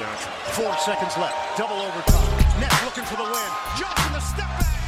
[0.00, 0.32] Johnson.
[0.56, 1.58] Four seconds left.
[1.58, 2.60] Double overtime.
[2.60, 3.50] Nets looking for the win.
[3.76, 4.79] Johnson the step back.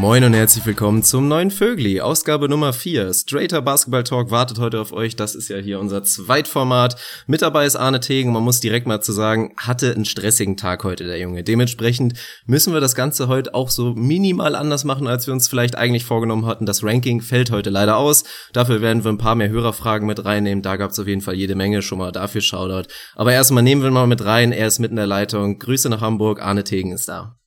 [0.00, 3.14] Moin und herzlich willkommen zum neuen Vögli, Ausgabe Nummer 4.
[3.14, 5.14] Straighter Basketball Talk wartet heute auf euch.
[5.14, 6.96] Das ist ja hier unser Zweitformat.
[7.28, 8.32] Mit dabei ist Arne Tegen.
[8.32, 11.44] Man muss direkt mal zu sagen, hatte einen stressigen Tag heute der Junge.
[11.44, 15.76] Dementsprechend müssen wir das Ganze heute auch so minimal anders machen, als wir uns vielleicht
[15.76, 16.66] eigentlich vorgenommen hatten.
[16.66, 18.24] Das Ranking fällt heute leider aus.
[18.52, 20.62] Dafür werden wir ein paar mehr Hörerfragen mit reinnehmen.
[20.62, 22.88] Da gab es auf jeden Fall jede Menge schon mal dafür Shoutout.
[23.14, 24.50] Aber erstmal nehmen wir mal mit rein.
[24.50, 25.60] Er ist mitten in der Leitung.
[25.60, 26.42] Grüße nach Hamburg.
[26.42, 27.38] Arne Tegen ist da.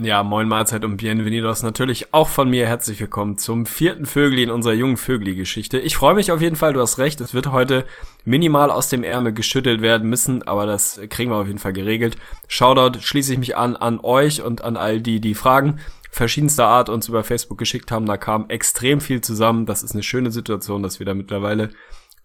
[0.00, 2.66] Ja, moin Mahlzeit und Bienvenidos natürlich auch von mir.
[2.66, 5.78] Herzlich willkommen zum vierten Vögli in unserer jungen Vögli-Geschichte.
[5.78, 7.84] Ich freue mich auf jeden Fall, du hast recht, es wird heute
[8.24, 12.16] minimal aus dem Ärmel geschüttelt werden müssen, aber das kriegen wir auf jeden Fall geregelt.
[12.48, 15.78] Shoutout schließe ich mich an an euch und an all die, die Fragen
[16.10, 18.06] verschiedenster Art uns über Facebook geschickt haben.
[18.06, 19.64] Da kam extrem viel zusammen.
[19.64, 21.70] Das ist eine schöne Situation, dass wir da mittlerweile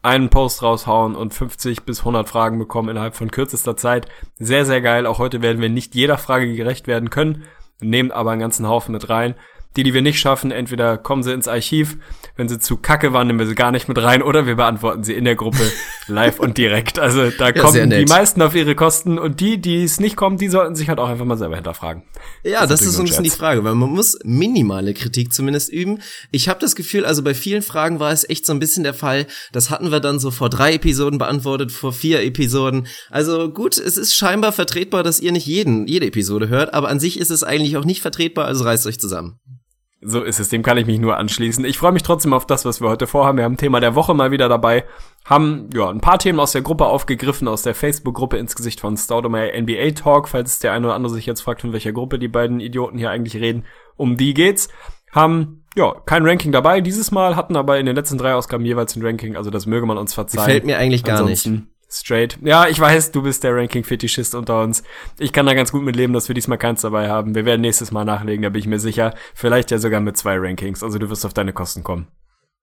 [0.01, 4.07] einen Post raushauen und 50 bis 100 Fragen bekommen innerhalb von kürzester Zeit.
[4.39, 5.05] Sehr, sehr geil.
[5.05, 7.45] Auch heute werden wir nicht jeder Frage gerecht werden können
[7.81, 9.35] nehmt aber einen ganzen Haufen mit rein.
[9.77, 11.97] Die, die wir nicht schaffen, entweder kommen sie ins Archiv,
[12.35, 15.03] wenn sie zu kacke waren, nehmen wir sie gar nicht mit rein, oder wir beantworten
[15.03, 15.59] sie in der Gruppe
[16.07, 16.97] live und direkt.
[16.97, 20.37] Also da ja, kommen die meisten auf ihre Kosten und die, die es nicht kommen,
[20.37, 22.01] die sollten sich halt auch einfach mal selber hinterfragen.
[22.43, 25.71] Ja, das, das ist so ein bisschen die Frage, weil man muss minimale Kritik zumindest
[25.71, 25.99] üben.
[26.31, 28.95] Ich habe das Gefühl, also bei vielen Fragen war es echt so ein bisschen der
[28.95, 32.87] Fall, das hatten wir dann so vor drei Episoden beantwortet, vor vier Episoden.
[33.11, 36.99] Also gut, es ist scheinbar vertretbar, dass ihr nicht jeden, jede Episode hört, aber an
[36.99, 39.39] sich ist es eigentlich auch nicht vertretbar, also reißt euch zusammen.
[40.01, 41.65] So ist es, dem kann ich mich nur anschließen.
[41.65, 43.37] Ich freue mich trotzdem auf das, was wir heute vorhaben.
[43.37, 44.85] Wir haben Thema der Woche mal wieder dabei,
[45.25, 48.95] haben ja ein paar Themen aus der Gruppe aufgegriffen, aus der Facebook-Gruppe ins Gesicht von
[48.95, 52.29] Staudemeyer NBA Talk, falls der eine oder andere sich jetzt fragt, von welcher Gruppe die
[52.29, 53.65] beiden Idioten hier eigentlich reden.
[53.97, 54.69] Um die geht's.
[55.11, 58.95] Haben ja kein Ranking dabei dieses Mal, hatten aber in den letzten drei Ausgaben jeweils
[58.95, 60.45] ein Ranking, also das möge man uns verzeihen.
[60.45, 62.37] Gefällt mir eigentlich gar Ansonsten, nicht straight.
[62.41, 64.83] Ja, ich weiß, du bist der Ranking-Fetischist unter uns.
[65.17, 67.35] Ich kann da ganz gut mit leben, dass wir diesmal keins dabei haben.
[67.35, 69.13] Wir werden nächstes Mal nachlegen, da bin ich mir sicher.
[69.33, 70.83] Vielleicht ja sogar mit zwei Rankings.
[70.83, 72.07] Also du wirst auf deine Kosten kommen.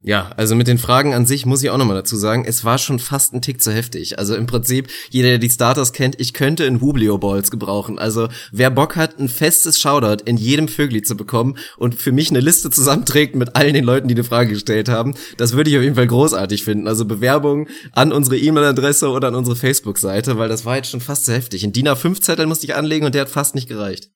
[0.06, 2.78] Ja, also mit den Fragen an sich muss ich auch nochmal dazu sagen, es war
[2.78, 4.20] schon fast ein Tick zu heftig.
[4.20, 7.98] Also im Prinzip, jeder, der die Starters kennt, ich könnte in Hublio Balls gebrauchen.
[7.98, 12.30] Also wer Bock hat, ein festes Shoutout in jedem Vögli zu bekommen und für mich
[12.30, 15.76] eine Liste zusammenträgt mit allen den Leuten, die eine Frage gestellt haben, das würde ich
[15.76, 16.86] auf jeden Fall großartig finden.
[16.86, 21.24] Also Bewerbungen an unsere E-Mail-Adresse oder an unsere Facebook-Seite, weil das war jetzt schon fast
[21.24, 21.64] zu heftig.
[21.64, 24.10] Ein DIN A5-Zettel musste ich anlegen und der hat fast nicht gereicht.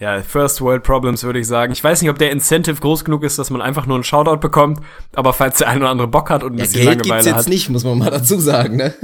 [0.00, 1.72] Ja, First World Problems würde ich sagen.
[1.72, 4.38] Ich weiß nicht, ob der Incentive groß genug ist, dass man einfach nur einen Shoutout
[4.38, 4.80] bekommt,
[5.14, 7.26] aber falls der eine oder andere Bock hat und ein ja, bisschen Geld Langeweile gibt's
[7.26, 7.48] jetzt hat.
[7.48, 8.94] nicht, muss man mal dazu sagen, ne?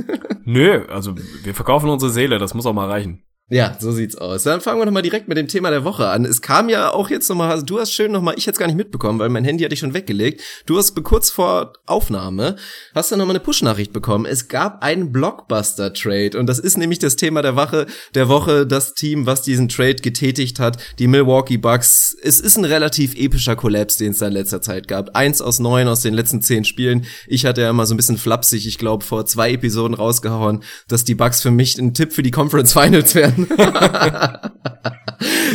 [0.44, 1.14] Nö, also
[1.44, 3.22] wir verkaufen unsere Seele, das muss auch mal reichen.
[3.52, 4.44] Ja, so sieht's aus.
[4.44, 6.24] Dann fangen wir doch mal direkt mit dem Thema der Woche an.
[6.24, 8.76] Es kam ja auch jetzt nochmal, also du hast schön nochmal, ich hätte gar nicht
[8.76, 10.40] mitbekommen, weil mein Handy hatte ich schon weggelegt.
[10.66, 12.54] Du hast kurz vor Aufnahme,
[12.94, 14.24] hast dann nochmal eine Push-Nachricht bekommen.
[14.24, 18.94] Es gab einen Blockbuster-Trade und das ist nämlich das Thema der Woche, der Woche, das
[18.94, 22.16] Team, was diesen Trade getätigt hat, die Milwaukee Bucks.
[22.22, 25.16] Es ist ein relativ epischer Kollaps, den es da in letzter Zeit gab.
[25.16, 27.04] Eins aus neun aus den letzten zehn Spielen.
[27.26, 31.02] Ich hatte ja mal so ein bisschen flapsig, ich glaube, vor zwei Episoden rausgehauen, dass
[31.02, 33.39] die Bucks für mich ein Tipp für die Conference Finals werden.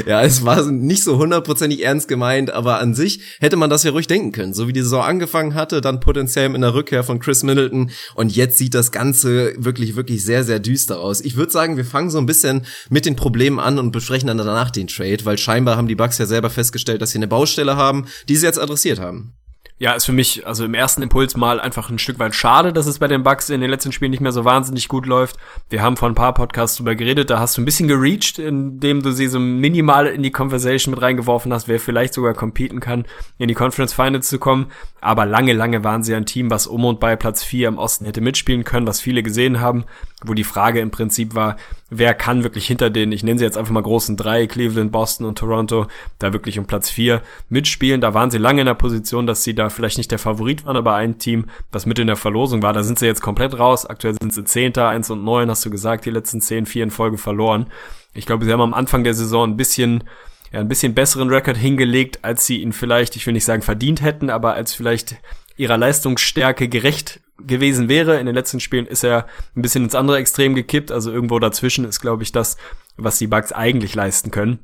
[0.06, 3.92] ja, es war nicht so hundertprozentig ernst gemeint, aber an sich hätte man das ja
[3.92, 4.54] ruhig denken können.
[4.54, 8.36] So wie die Saison angefangen hatte, dann potenziell in der Rückkehr von Chris Middleton und
[8.36, 11.22] jetzt sieht das Ganze wirklich, wirklich sehr, sehr düster aus.
[11.22, 14.38] Ich würde sagen, wir fangen so ein bisschen mit den Problemen an und besprechen dann
[14.38, 17.76] danach den Trade, weil scheinbar haben die Bucks ja selber festgestellt, dass sie eine Baustelle
[17.76, 19.34] haben, die sie jetzt adressiert haben.
[19.78, 22.86] Ja, ist für mich, also im ersten Impuls mal einfach ein Stück weit schade, dass
[22.86, 25.36] es bei den Bucks in den letzten Spielen nicht mehr so wahnsinnig gut läuft.
[25.70, 29.02] Wir haben vor ein paar Podcasts drüber geredet, da hast du ein bisschen gereached, indem
[29.02, 33.04] du sie so minimal in die Conversation mit reingeworfen hast, wer vielleicht sogar competen kann,
[33.38, 34.68] in die Conference Finals zu kommen.
[35.02, 38.06] Aber lange, lange waren sie ein Team, was um und bei Platz 4 im Osten
[38.06, 39.84] hätte mitspielen können, was viele gesehen haben,
[40.24, 41.58] wo die Frage im Prinzip war,
[41.90, 45.26] wer kann wirklich hinter den, ich nenne sie jetzt einfach mal großen drei, Cleveland, Boston
[45.26, 45.88] und Toronto,
[46.20, 48.02] da wirklich um Platz vier mitspielen.
[48.02, 50.78] Da waren sie lange in der Position, dass sie da vielleicht nicht der Favorit waren,
[50.78, 53.86] aber ein Team, das mit in der Verlosung war, da sind sie jetzt komplett raus.
[53.86, 56.92] Aktuell sind sie Zehnter, eins und neun, hast du gesagt, die letzten zehn, vier in
[56.92, 57.68] Folge verloren.
[58.14, 60.06] Ich glaube, sie haben am Anfang der Saison ein bisschen
[60.52, 64.02] ja, ein bisschen besseren Rekord hingelegt, als sie ihn vielleicht, ich will nicht sagen verdient
[64.02, 65.18] hätten, aber als vielleicht
[65.58, 68.20] ihrer Leistungsstärke gerecht gewesen wäre.
[68.20, 70.92] In den letzten Spielen ist er ein bisschen ins andere Extrem gekippt.
[70.92, 72.58] Also irgendwo dazwischen ist, glaube ich, das,
[72.98, 74.60] was die Bugs eigentlich leisten können.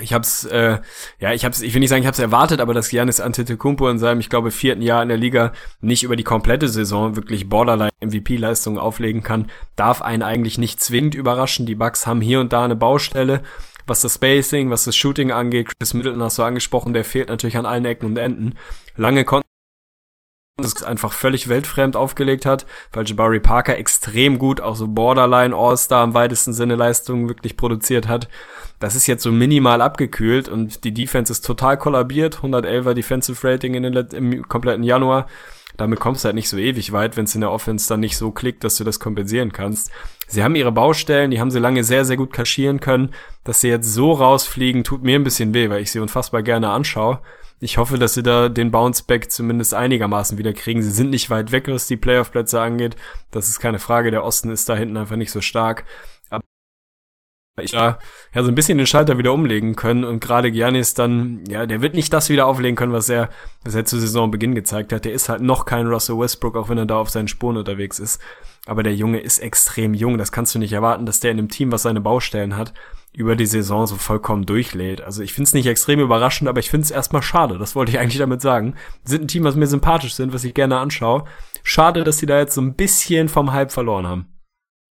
[0.00, 0.78] Ich hab's, äh,
[1.20, 3.98] ja, ich hab's, ich will nicht sagen, ich hab's erwartet, aber dass Giannis Antetokounmpo in
[3.98, 7.92] seinem, ich glaube, vierten Jahr in der Liga nicht über die komplette Saison wirklich Borderline
[8.02, 11.64] MVP-Leistungen auflegen kann, darf einen eigentlich nicht zwingend überraschen.
[11.64, 13.42] Die Bugs haben hier und da eine Baustelle,
[13.86, 15.70] was das Spacing, was das Shooting angeht.
[15.78, 18.54] Chris Middleton hast du angesprochen, der fehlt natürlich an allen Ecken und Enden.
[18.96, 19.48] Lange konnten
[20.58, 26.02] das einfach völlig weltfremd aufgelegt hat, weil Jabari Parker extrem gut, auch so Borderline All-Star
[26.02, 28.28] im weitesten Sinne Leistungen wirklich produziert hat.
[28.78, 32.38] Das ist jetzt so minimal abgekühlt und die Defense ist total kollabiert.
[32.38, 35.26] 111er Defensive Rating in den, im kompletten Januar.
[35.76, 38.16] Damit kommst du halt nicht so ewig weit, wenn es in der Offense dann nicht
[38.16, 39.90] so klickt, dass du das kompensieren kannst.
[40.26, 43.12] Sie haben ihre Baustellen, die haben sie lange sehr, sehr gut kaschieren können.
[43.44, 46.70] Dass sie jetzt so rausfliegen, tut mir ein bisschen weh, weil ich sie unfassbar gerne
[46.70, 47.20] anschaue.
[47.58, 50.82] Ich hoffe, dass sie da den Bounceback zumindest einigermaßen wieder kriegen.
[50.82, 52.96] Sie sind nicht weit weg, was die Playoff-Plätze angeht.
[53.30, 54.10] Das ist keine Frage.
[54.10, 55.84] Der Osten ist da hinten einfach nicht so stark
[57.62, 57.98] ich da
[58.34, 61.80] ja so ein bisschen den Schalter wieder umlegen können und gerade Giannis dann, ja, der
[61.80, 63.30] wird nicht das wieder auflegen können, was er,
[63.64, 65.04] was er zu Saisonbeginn gezeigt hat.
[65.04, 67.98] Der ist halt noch kein Russell Westbrook, auch wenn er da auf seinen Spuren unterwegs
[67.98, 68.20] ist.
[68.66, 70.18] Aber der Junge ist extrem jung.
[70.18, 72.74] Das kannst du nicht erwarten, dass der in einem Team, was seine Baustellen hat,
[73.16, 75.00] über die Saison so vollkommen durchlädt.
[75.00, 77.56] Also ich finde es nicht extrem überraschend, aber ich finde es erstmal schade.
[77.56, 78.74] Das wollte ich eigentlich damit sagen.
[79.04, 81.24] Sind ein Team, was mir sympathisch sind, was ich gerne anschaue.
[81.62, 84.26] Schade, dass sie da jetzt so ein bisschen vom Hype verloren haben.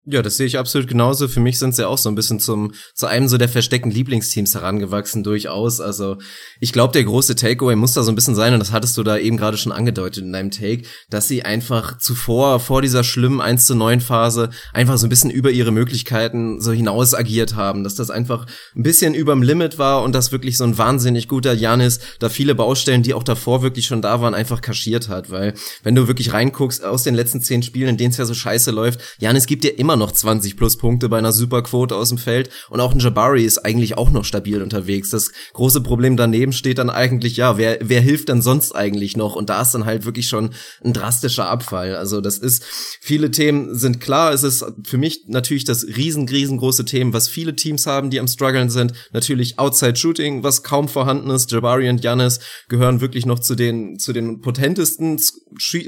[0.09, 1.27] Ja, das sehe ich absolut genauso.
[1.27, 4.55] Für mich sind sie auch so ein bisschen zum zu einem so der versteckten Lieblingsteams
[4.55, 5.81] herangewachsen durchaus.
[5.81, 6.15] Also
[6.61, 9.03] ich glaube, der große Takeaway muss da so ein bisschen sein und das hattest du
[9.03, 13.41] da eben gerade schon angedeutet in deinem Take, dass sie einfach zuvor vor dieser schlimmen
[13.41, 17.83] 1 zu 9 Phase einfach so ein bisschen über ihre Möglichkeiten so hinaus agiert haben,
[17.83, 18.45] dass das einfach
[18.77, 22.55] ein bisschen überm Limit war und dass wirklich so ein wahnsinnig guter Janis da viele
[22.55, 26.31] Baustellen, die auch davor wirklich schon da waren, einfach kaschiert hat, weil wenn du wirklich
[26.31, 29.65] reinguckst aus den letzten zehn Spielen, in denen es ja so scheiße läuft, Janis gibt
[29.65, 32.99] dir immer noch 20 plus Punkte bei einer Superquote aus dem Feld und auch ein
[32.99, 35.09] Jabari ist eigentlich auch noch stabil unterwegs.
[35.09, 39.35] Das große Problem daneben steht dann eigentlich, ja, wer, wer hilft denn sonst eigentlich noch?
[39.35, 40.51] Und da ist dann halt wirklich schon
[40.83, 41.95] ein drastischer Abfall.
[41.95, 42.63] Also das ist,
[43.01, 47.55] viele Themen sind klar, es ist für mich natürlich das riesen, riesengroße Thema, was viele
[47.55, 48.93] Teams haben, die am struggeln sind.
[49.13, 51.51] Natürlich Outside Shooting, was kaum vorhanden ist.
[51.51, 52.39] Jabari und Giannis
[52.69, 55.19] gehören wirklich noch zu den, zu den potentesten,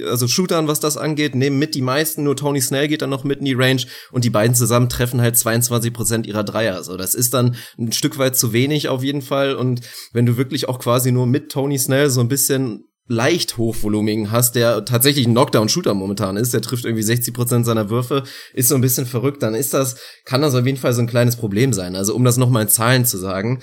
[0.08, 3.24] also Shootern, was das angeht, nehmen mit die meisten, nur Tony Snell geht dann noch
[3.24, 6.84] mit in die Range und die beiden zusammen treffen halt 22 Prozent ihrer Dreier.
[6.84, 9.56] So, das ist dann ein Stück weit zu wenig auf jeden Fall.
[9.56, 9.82] Und
[10.14, 14.54] wenn du wirklich auch quasi nur mit Tony Snell so ein bisschen leicht hochvolumigen hast,
[14.56, 18.24] der tatsächlich ein Knockdown-Shooter momentan ist, der trifft irgendwie 60 Prozent seiner Würfe,
[18.54, 21.08] ist so ein bisschen verrückt, dann ist das, kann das auf jeden Fall so ein
[21.08, 21.96] kleines Problem sein.
[21.96, 23.62] Also um das nochmal in Zahlen zu sagen,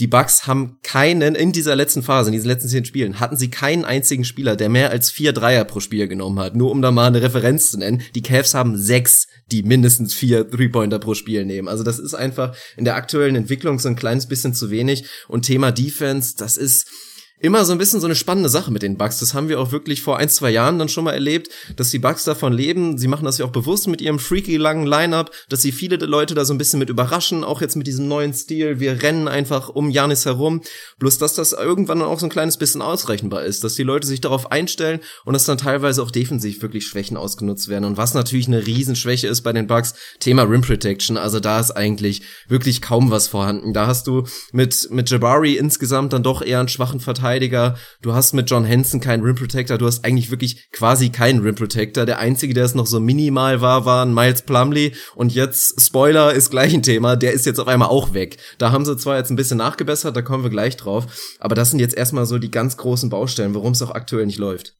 [0.00, 3.50] die Bucks haben keinen, in dieser letzten Phase, in diesen letzten zehn Spielen, hatten sie
[3.50, 6.54] keinen einzigen Spieler, der mehr als vier Dreier pro Spiel genommen hat.
[6.54, 8.02] Nur um da mal eine Referenz zu nennen.
[8.14, 11.68] Die Cavs haben sechs, die mindestens vier Three-Pointer pro Spiel nehmen.
[11.68, 15.04] Also das ist einfach in der aktuellen Entwicklung so ein kleines bisschen zu wenig.
[15.26, 16.88] Und Thema Defense, das ist,
[17.40, 19.20] immer so ein bisschen so eine spannende Sache mit den Bugs.
[19.20, 22.00] Das haben wir auch wirklich vor ein, zwei Jahren dann schon mal erlebt, dass die
[22.00, 22.98] Bugs davon leben.
[22.98, 26.34] Sie machen das ja auch bewusst mit ihrem freaky langen Lineup, dass sie viele Leute
[26.34, 28.80] da so ein bisschen mit überraschen, auch jetzt mit diesem neuen Stil.
[28.80, 30.62] Wir rennen einfach um Janis herum.
[30.98, 34.06] Bloß, dass das irgendwann dann auch so ein kleines bisschen ausrechenbar ist, dass die Leute
[34.06, 37.84] sich darauf einstellen und dass dann teilweise auch defensiv wirklich Schwächen ausgenutzt werden.
[37.84, 41.16] Und was natürlich eine Riesenschwäche ist bei den Bugs, Thema Rim Protection.
[41.16, 43.72] Also da ist eigentlich wirklich kaum was vorhanden.
[43.72, 47.76] Da hast du mit, mit Jabari insgesamt dann doch eher einen schwachen Verteidiger Verteidiger.
[48.00, 49.76] Du hast mit John Henson keinen Rim Protector.
[49.76, 52.06] Du hast eigentlich wirklich quasi keinen Rim Protector.
[52.06, 54.94] Der einzige, der es noch so minimal war, war Miles Plumley.
[55.14, 57.16] Und jetzt, Spoiler, ist gleich ein Thema.
[57.16, 58.38] Der ist jetzt auf einmal auch weg.
[58.56, 61.06] Da haben sie zwar jetzt ein bisschen nachgebessert, da kommen wir gleich drauf.
[61.38, 64.38] Aber das sind jetzt erstmal so die ganz großen Baustellen, warum es auch aktuell nicht
[64.38, 64.74] läuft.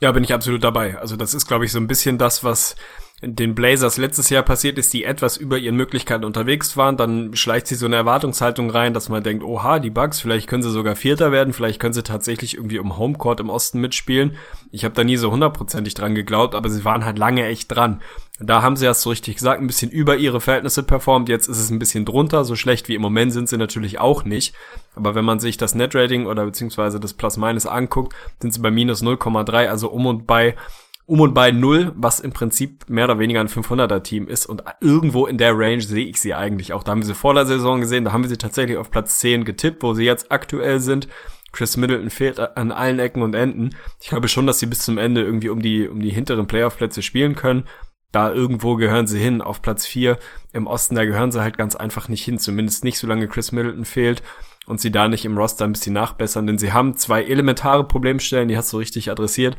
[0.00, 0.98] Ja, bin ich absolut dabei.
[0.98, 2.76] Also das ist, glaube ich, so ein bisschen das, was
[3.24, 7.68] den Blazers letztes Jahr passiert ist, die etwas über ihren Möglichkeiten unterwegs waren, dann schleicht
[7.68, 10.96] sie so eine Erwartungshaltung rein, dass man denkt, oha, die Bugs, vielleicht können sie sogar
[10.96, 14.36] Vierter werden, vielleicht können sie tatsächlich irgendwie um Homecourt im Osten mitspielen.
[14.72, 18.02] Ich habe da nie so hundertprozentig dran geglaubt, aber sie waren halt lange echt dran.
[18.40, 21.28] Da haben sie erst so richtig gesagt, ein bisschen über ihre Verhältnisse performt.
[21.28, 22.44] Jetzt ist es ein bisschen drunter.
[22.44, 24.52] So schlecht wie im Moment sind sie natürlich auch nicht.
[24.96, 29.02] Aber wenn man sich das Netrating oder beziehungsweise das Plus-Minus anguckt, sind sie bei minus
[29.02, 30.56] 0,3, also um und bei
[31.06, 34.62] um und bei null, was im Prinzip mehr oder weniger ein 500er Team ist und
[34.80, 36.84] irgendwo in der Range sehe ich sie eigentlich auch.
[36.84, 39.18] Da haben wir sie vor der Saison gesehen, da haben wir sie tatsächlich auf Platz
[39.18, 41.08] 10 getippt, wo sie jetzt aktuell sind.
[41.50, 43.70] Chris Middleton fehlt an allen Ecken und Enden.
[44.00, 47.02] Ich glaube schon, dass sie bis zum Ende irgendwie um die, um die hinteren Playoff-Plätze
[47.02, 47.64] spielen können.
[48.10, 50.18] Da irgendwo gehören sie hin, auf Platz 4
[50.52, 53.84] im Osten, da gehören sie halt ganz einfach nicht hin, zumindest nicht solange Chris Middleton
[53.84, 54.22] fehlt
[54.66, 58.48] und sie da nicht im Roster ein bisschen nachbessern, denn sie haben zwei elementare Problemstellen,
[58.48, 59.56] die hast du richtig adressiert.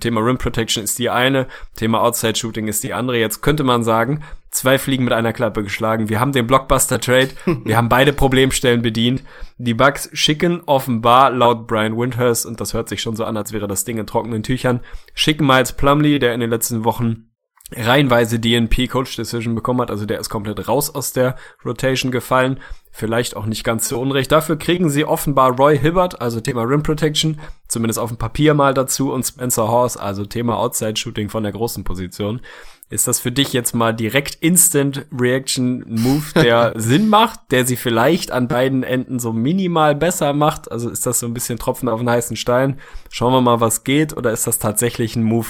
[0.00, 1.46] Thema Rim Protection ist die eine,
[1.76, 3.18] Thema Outside Shooting ist die andere.
[3.18, 6.08] Jetzt könnte man sagen, zwei Fliegen mit einer Klappe geschlagen.
[6.08, 7.30] Wir haben den Blockbuster Trade,
[7.64, 9.22] wir haben beide Problemstellen bedient.
[9.58, 13.52] Die Bucks schicken offenbar laut Brian Windhurst, und das hört sich schon so an, als
[13.52, 14.80] wäre das Ding in trockenen Tüchern,
[15.14, 17.31] schicken Miles Plumley, der in den letzten Wochen
[17.76, 19.90] reihenweise DNP Coach Decision bekommen hat.
[19.90, 22.60] Also der ist komplett raus aus der Rotation gefallen.
[22.90, 24.30] Vielleicht auch nicht ganz so unrecht.
[24.30, 28.74] Dafür kriegen sie offenbar Roy Hibbert, also Thema Rim Protection, zumindest auf dem Papier mal
[28.74, 32.42] dazu und Spencer Horse, also Thema Outside Shooting von der großen Position.
[32.92, 37.76] Ist das für dich jetzt mal direkt Instant Reaction Move, der Sinn macht, der sie
[37.76, 40.70] vielleicht an beiden Enden so minimal besser macht?
[40.70, 42.78] Also ist das so ein bisschen Tropfen auf den heißen Stein?
[43.08, 45.48] Schauen wir mal, was geht, oder ist das tatsächlich ein Move,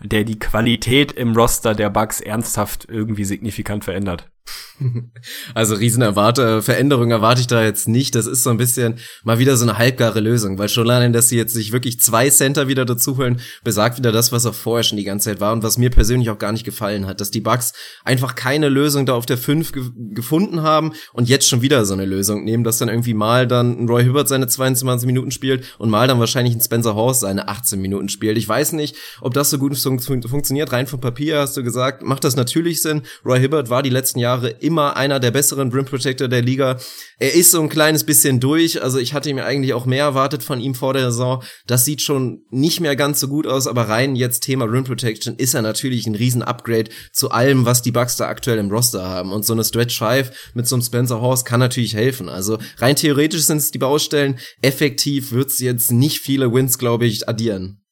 [0.00, 4.30] der die Qualität im Roster der Bugs ernsthaft irgendwie signifikant verändert.
[5.54, 8.14] Also riesen erwarte, Veränderung erwarte ich da jetzt nicht.
[8.14, 11.28] Das ist so ein bisschen mal wieder so eine halbgare Lösung, weil schon allein, dass
[11.28, 14.98] sie jetzt sich wirklich zwei Center wieder dazuholen, besagt wieder das, was auch vorher schon
[14.98, 17.40] die ganze Zeit war und was mir persönlich auch gar nicht gefallen hat, dass die
[17.40, 17.72] Bucks
[18.04, 19.84] einfach keine Lösung da auf der 5 ge
[20.14, 23.88] gefunden haben und jetzt schon wieder so eine Lösung nehmen, dass dann irgendwie mal dann
[23.88, 27.80] Roy Hibbert seine 22 Minuten spielt und mal dann wahrscheinlich ein Spencer Horse seine 18
[27.80, 28.38] Minuten spielt.
[28.38, 30.72] Ich weiß nicht, ob das so gut fun funktioniert.
[30.72, 33.02] Rein vom Papier hast du gesagt, macht das natürlich Sinn.
[33.24, 36.78] Roy Hibbert war die letzten Jahre immer einer der besseren Brim Protector der Liga.
[37.18, 38.82] Er ist so ein kleines bisschen durch.
[38.82, 41.42] Also ich hatte mir eigentlich auch mehr erwartet von ihm vor der Saison.
[41.66, 45.36] Das sieht schon nicht mehr ganz so gut aus, aber rein jetzt Thema Rim Protection
[45.36, 49.04] ist er natürlich ein riesen Upgrade zu allem, was die Bucks da aktuell im Roster
[49.04, 49.32] haben.
[49.32, 52.28] Und so eine Stretch 5 mit so einem Spencer Horse kann natürlich helfen.
[52.28, 54.38] Also rein theoretisch sind es die Baustellen.
[54.62, 57.83] Effektiv wird es jetzt nicht viele Wins, glaube ich, addieren.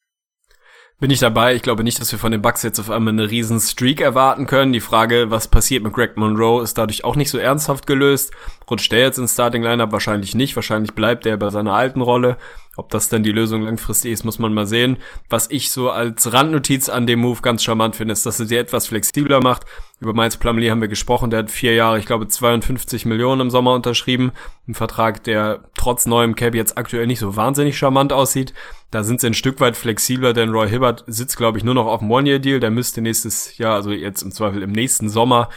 [0.99, 1.53] Bin ich dabei.
[1.53, 4.45] Ich glaube nicht, dass wir von den Bucks jetzt auf einmal eine riesen Streak erwarten
[4.45, 4.71] können.
[4.71, 8.31] Die Frage, was passiert mit Greg Monroe, ist dadurch auch nicht so ernsthaft gelöst.
[8.69, 9.91] Rutscht der jetzt ins Starting Lineup?
[9.91, 10.55] Wahrscheinlich nicht.
[10.55, 12.37] Wahrscheinlich bleibt er bei seiner alten Rolle.
[12.75, 14.97] Ob das denn die Lösung langfristig ist, muss man mal sehen.
[15.29, 18.55] Was ich so als Randnotiz an dem Move ganz charmant finde, ist, dass er sie
[18.55, 19.65] etwas flexibler macht.
[19.99, 21.29] Über Miles Plumlee haben wir gesprochen.
[21.29, 24.31] Der hat vier Jahre, ich glaube, 52 Millionen im Sommer unterschrieben.
[24.67, 28.55] Ein Vertrag, der trotz neuem Cap jetzt aktuell nicht so wahnsinnig charmant aussieht.
[28.89, 31.85] Da sind sie ein Stück weit flexibler, denn Roy Hibbert sitzt, glaube ich, nur noch
[31.85, 32.59] auf dem One-Year-Deal.
[32.59, 35.49] Der müsste nächstes Jahr, also jetzt im Zweifel im nächsten Sommer,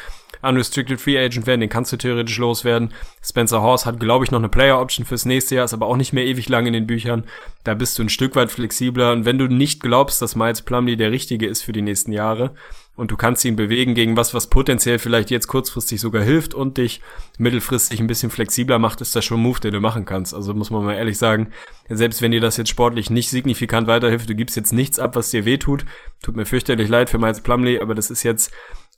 [0.49, 2.93] Unrestricted Free Agent werden, den kannst du theoretisch loswerden.
[3.23, 5.97] Spencer Horse hat, glaube ich, noch eine Player Option fürs nächste Jahr, ist aber auch
[5.97, 7.25] nicht mehr ewig lang in den Büchern.
[7.65, 9.13] Da bist du ein Stück weit flexibler.
[9.13, 12.55] Und wenn du nicht glaubst, dass Miles Plumlee der Richtige ist für die nächsten Jahre
[12.97, 16.79] und du kannst ihn bewegen gegen was, was potenziell vielleicht jetzt kurzfristig sogar hilft und
[16.79, 17.03] dich
[17.39, 20.35] mittelfristig ein bisschen flexibler macht, ist das schon ein Move, den du machen kannst.
[20.35, 21.49] Also muss man mal ehrlich sagen,
[21.89, 25.31] selbst wenn dir das jetzt sportlich nicht signifikant weiterhilft, du gibst jetzt nichts ab, was
[25.31, 25.85] dir weh tut.
[26.33, 28.53] Mir fürchterlich leid für Miles Plumlee, aber das ist jetzt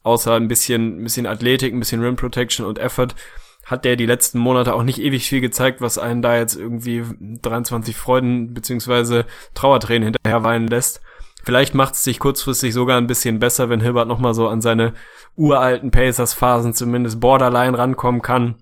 [0.08, 3.14] außer ein bisschen, ein bisschen Athletik, ein bisschen Rim Protection und Effort,
[3.64, 7.04] hat der die letzten Monate auch nicht ewig viel gezeigt, was einen da jetzt irgendwie
[7.20, 11.02] 23 Freuden beziehungsweise Trauertränen hinterher weinen lässt.
[11.44, 14.94] Vielleicht macht es sich kurzfristig sogar ein bisschen besser, wenn Hilbert nochmal so an seine
[15.36, 18.56] uralten Pacers-Phasen zumindest borderline rankommen kann.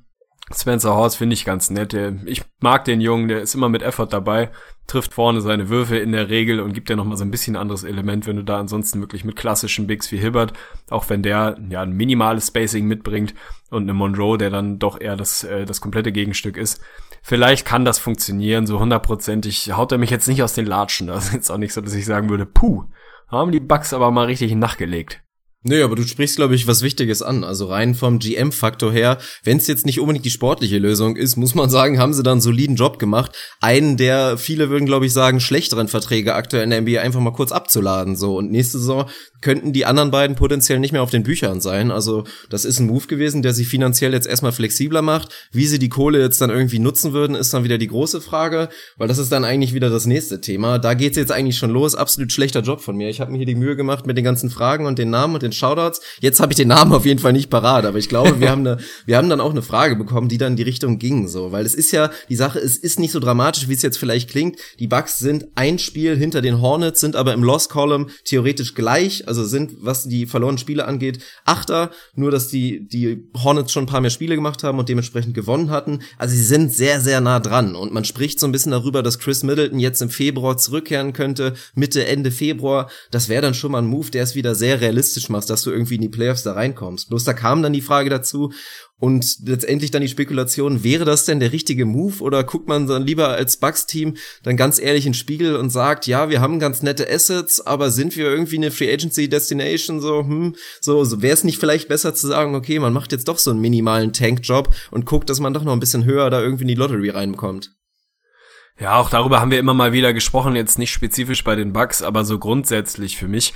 [0.55, 1.93] Spencer Horst finde ich ganz nett.
[2.25, 4.51] Ich mag den Jungen, der ist immer mit Effort dabei,
[4.87, 7.83] trifft vorne seine Würfe in der Regel und gibt ja nochmal so ein bisschen anderes
[7.83, 10.53] Element, wenn du da ansonsten wirklich mit klassischen Bigs wie Hibbert,
[10.89, 13.35] auch wenn der ja ein minimales Spacing mitbringt
[13.71, 16.81] und eine Monroe, der dann doch eher das, äh, das komplette Gegenstück ist.
[17.23, 21.09] Vielleicht kann das funktionieren, so hundertprozentig haut er mich jetzt nicht aus den Latschen.
[21.17, 22.85] Das ist jetzt auch nicht so, dass ich sagen würde, puh,
[23.29, 25.23] haben die Bugs aber mal richtig nachgelegt.
[25.69, 27.43] Nee, aber du sprichst, glaube ich, was Wichtiges an.
[27.43, 31.57] Also rein vom GM-Faktor her, wenn es jetzt nicht unbedingt die sportliche Lösung ist, muss
[31.57, 33.33] man sagen, haben sie da einen soliden Job gemacht.
[33.61, 37.33] Einen der, viele würden, glaube ich, sagen, schlechteren Verträge aktuell in der NBA einfach mal
[37.33, 38.15] kurz abzuladen.
[38.15, 39.07] So Und nächste Saison
[39.41, 41.91] könnten die anderen beiden potenziell nicht mehr auf den Büchern sein.
[41.91, 45.35] Also das ist ein Move gewesen, der sie finanziell jetzt erstmal flexibler macht.
[45.51, 48.69] Wie sie die Kohle jetzt dann irgendwie nutzen würden, ist dann wieder die große Frage,
[48.97, 50.79] weil das ist dann eigentlich wieder das nächste Thema.
[50.79, 51.97] Da geht's jetzt eigentlich schon los.
[51.97, 53.09] Absolut schlechter Job von mir.
[53.09, 55.43] Ich habe mir hier die Mühe gemacht mit den ganzen Fragen und den Namen und
[55.43, 56.01] den Shoutouts.
[56.21, 58.67] Jetzt habe ich den Namen auf jeden Fall nicht parat, aber ich glaube, wir haben
[58.67, 61.53] eine, wir haben dann auch eine Frage bekommen, die dann in die Richtung ging, so,
[61.53, 64.31] weil es ist ja die Sache, es ist nicht so dramatisch, wie es jetzt vielleicht
[64.31, 64.59] klingt.
[64.79, 69.27] Die Bucks sind ein Spiel hinter den Hornets, sind aber im Lost Column theoretisch gleich,
[69.29, 73.89] also sind was die verlorenen Spiele angeht Achter, nur dass die die Hornets schon ein
[73.89, 76.01] paar mehr Spiele gemacht haben und dementsprechend gewonnen hatten.
[76.19, 79.19] Also sie sind sehr sehr nah dran und man spricht so ein bisschen darüber, dass
[79.19, 82.91] Chris Middleton jetzt im Februar zurückkehren könnte, Mitte Ende Februar.
[83.11, 85.71] Das wäre dann schon mal ein Move, der es wieder sehr realistisch macht, dass du
[85.71, 87.11] irgendwie in die Playoffs da reinkommst.
[87.11, 88.53] Bloß da kam dann die Frage dazu,
[88.99, 93.03] und letztendlich dann die Spekulation, wäre das denn der richtige Move oder guckt man dann
[93.03, 96.83] lieber als Bucks-Team dann ganz ehrlich in den Spiegel und sagt, ja, wir haben ganz
[96.83, 101.35] nette Assets, aber sind wir irgendwie eine Free Agency Destination so, hm, so, so wäre
[101.35, 104.75] es nicht vielleicht besser zu sagen, okay, man macht jetzt doch so einen minimalen Tank-Job
[104.91, 107.73] und guckt, dass man doch noch ein bisschen höher da irgendwie in die Lottery reinbekommt.
[108.79, 112.03] Ja, auch darüber haben wir immer mal wieder gesprochen, jetzt nicht spezifisch bei den Bucks,
[112.03, 113.53] aber so grundsätzlich für mich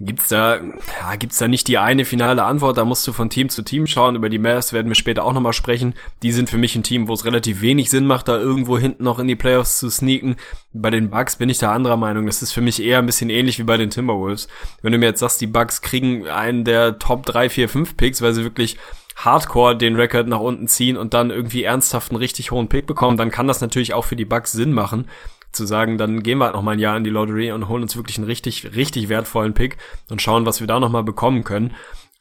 [0.00, 2.78] Gibt's da, ja, gibt's da nicht die eine finale Antwort?
[2.78, 4.16] Da musst du von Team zu Team schauen.
[4.16, 5.94] Über die Mavs werden wir später auch nochmal sprechen.
[6.22, 9.04] Die sind für mich ein Team, wo es relativ wenig Sinn macht, da irgendwo hinten
[9.04, 10.36] noch in die Playoffs zu sneaken.
[10.72, 12.26] Bei den Bucks bin ich da anderer Meinung.
[12.26, 14.48] Das ist für mich eher ein bisschen ähnlich wie bei den Timberwolves.
[14.80, 18.22] Wenn du mir jetzt sagst, die Bucks kriegen einen der Top 3, 4, 5 Picks,
[18.22, 18.78] weil sie wirklich
[19.16, 23.18] Hardcore den Rekord nach unten ziehen und dann irgendwie ernsthaft einen richtig hohen Pick bekommen,
[23.18, 25.06] dann kann das natürlich auch für die Bucks Sinn machen
[25.52, 27.82] zu sagen, dann gehen wir halt noch mal ein Jahr in die Lottery und holen
[27.82, 29.76] uns wirklich einen richtig, richtig wertvollen Pick
[30.10, 31.74] und schauen, was wir da noch mal bekommen können.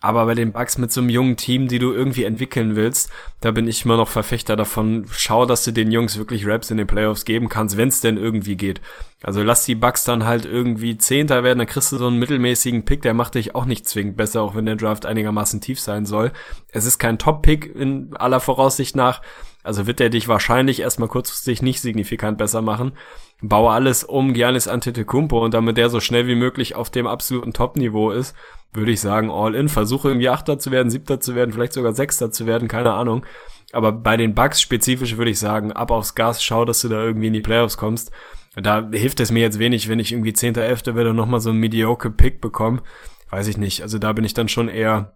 [0.03, 3.51] Aber bei den Bugs mit so einem jungen Team, die du irgendwie entwickeln willst, da
[3.51, 5.05] bin ich immer noch Verfechter davon.
[5.11, 8.17] Schau, dass du den Jungs wirklich Raps in den Playoffs geben kannst, wenn es denn
[8.17, 8.81] irgendwie geht.
[9.21, 12.83] Also lass die Bugs dann halt irgendwie Zehnter werden, dann kriegst du so einen mittelmäßigen
[12.83, 16.07] Pick, der macht dich auch nicht zwingend besser, auch wenn der Draft einigermaßen tief sein
[16.07, 16.31] soll.
[16.69, 19.21] Es ist kein Top-Pick in aller Voraussicht nach,
[19.63, 22.93] also wird er dich wahrscheinlich erstmal kurzfristig nicht signifikant besser machen.
[23.41, 27.53] Baue alles um Giannis Antetokounmpo und damit der so schnell wie möglich auf dem absoluten
[27.53, 28.35] Top-Niveau ist,
[28.73, 29.69] würde ich sagen all in.
[29.69, 33.25] Versuche irgendwie Achter zu werden, Siebter zu werden, vielleicht sogar Sechster zu werden, keine Ahnung.
[33.73, 37.03] Aber bei den Bugs spezifisch würde ich sagen, ab aufs Gas, schau, dass du da
[37.03, 38.11] irgendwie in die Playoffs kommst.
[38.55, 41.51] Da hilft es mir jetzt wenig, wenn ich irgendwie Zehnter, Elfter werde und nochmal so
[41.51, 42.81] einen mediocre Pick bekomme.
[43.29, 43.81] Weiß ich nicht.
[43.81, 45.15] Also da bin ich dann schon eher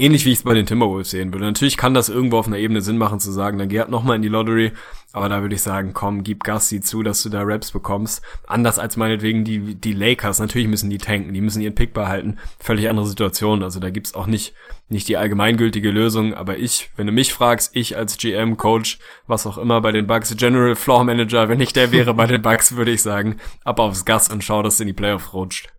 [0.00, 1.44] Ähnlich wie ich es bei den Timberwolves sehen würde.
[1.44, 4.16] Natürlich kann das irgendwo auf einer Ebene Sinn machen zu sagen, dann geh halt nochmal
[4.16, 4.72] in die Lottery,
[5.12, 8.22] aber da würde ich sagen, komm, gib Gas, sieh zu, dass du da Raps bekommst.
[8.46, 10.38] Anders als meinetwegen die, die Lakers.
[10.38, 12.38] Natürlich müssen die tanken, die müssen ihren Pick behalten.
[12.58, 13.62] Völlig andere Situation.
[13.62, 14.54] Also da gibt's auch nicht,
[14.88, 16.32] nicht die allgemeingültige Lösung.
[16.32, 20.06] Aber ich, wenn du mich fragst, ich als GM, Coach, was auch immer bei den
[20.06, 23.80] Bucks, General Floor Manager, wenn ich der wäre bei den Bucks, würde ich sagen, ab
[23.80, 25.70] aufs Gas und schau, dass du in die Playoff rutscht.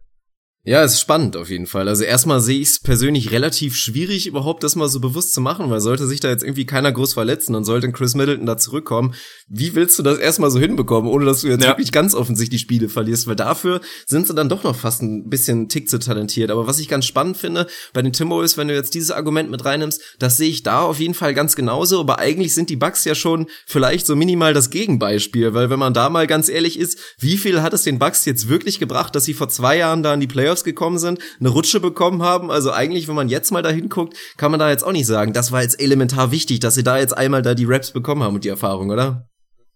[0.63, 1.87] Ja, es ist spannend auf jeden Fall.
[1.87, 5.71] Also erstmal sehe ich es persönlich relativ schwierig, überhaupt das mal so bewusst zu machen,
[5.71, 9.15] weil sollte sich da jetzt irgendwie keiner groß verletzen und sollte Chris Middleton da zurückkommen,
[9.47, 11.71] wie willst du das erstmal so hinbekommen, ohne dass du jetzt ja.
[11.71, 13.25] wirklich ganz offensichtlich Spiele verlierst?
[13.25, 16.51] Weil dafür sind sie dann doch noch fast ein bisschen Tick zu talentiert.
[16.51, 19.65] Aber was ich ganz spannend finde bei den Timberwolves, wenn du jetzt dieses Argument mit
[19.65, 22.01] reinnimmst, das sehe ich da auf jeden Fall ganz genauso.
[22.01, 25.95] Aber eigentlich sind die Bucks ja schon vielleicht so minimal das Gegenbeispiel, weil wenn man
[25.95, 29.25] da mal ganz ehrlich ist, wie viel hat es den Bucks jetzt wirklich gebracht, dass
[29.25, 32.51] sie vor zwei Jahren da in die Playoffs Playoffs gekommen sind, eine Rutsche bekommen haben.
[32.51, 35.33] Also eigentlich, wenn man jetzt mal da hinguckt, kann man da jetzt auch nicht sagen,
[35.33, 38.35] das war jetzt elementar wichtig, dass sie da jetzt einmal da die Raps bekommen haben
[38.35, 39.30] und die Erfahrung, oder?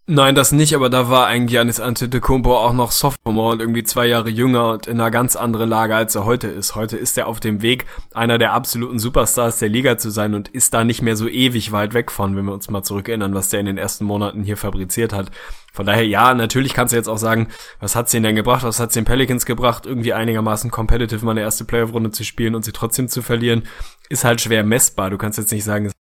[0.08, 4.06] Nein, das nicht, aber da war eigentlich Janis Antetokounmpo auch noch Sophomore und irgendwie zwei
[4.06, 6.76] Jahre jünger und in einer ganz anderen Lage, als er heute ist.
[6.76, 10.48] Heute ist er auf dem Weg, einer der absoluten Superstars der Liga zu sein und
[10.50, 13.50] ist da nicht mehr so ewig weit weg von, wenn wir uns mal zurückerinnern, was
[13.50, 15.32] der in den ersten Monaten hier fabriziert hat.
[15.74, 17.48] Von daher, ja, natürlich kannst du jetzt auch sagen,
[17.80, 21.42] was hat's ihnen denn gebracht, was hat's den Pelicans gebracht, irgendwie einigermaßen competitive mal eine
[21.42, 23.64] erste Playoff-Runde zu spielen und sie trotzdem zu verlieren,
[24.10, 25.10] ist halt schwer messbar.
[25.10, 25.94] Du kannst jetzt nicht sagen, es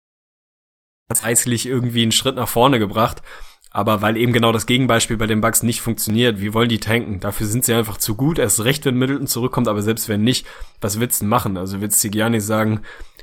[1.09, 3.22] hat eislich irgendwie einen Schritt nach vorne gebracht.
[3.72, 7.20] Aber weil eben genau das Gegenbeispiel bei den Bugs nicht funktioniert, wie wollen die tanken?
[7.20, 8.38] Dafür sind sie einfach zu gut.
[8.38, 10.46] Erst recht, wenn Middleton zurückkommt, aber selbst wenn nicht,
[10.80, 11.56] was willst du machen?
[11.56, 12.82] Also willst du Giannis sagen,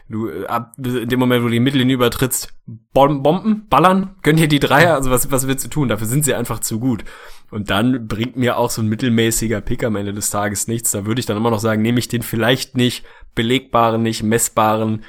[0.10, 2.52] du ab in dem Moment, wo du die Mittellinie übertrittst,
[2.94, 5.88] Bomben, ballern, gönn dir die Dreier, also was, was willst du tun?
[5.88, 7.04] Dafür sind sie einfach zu gut.
[7.52, 10.92] Und dann bringt mir auch so ein mittelmäßiger Pick am Ende des Tages nichts.
[10.92, 15.04] Da würde ich dann immer noch sagen, nehme ich den vielleicht nicht belegbaren, nicht messbaren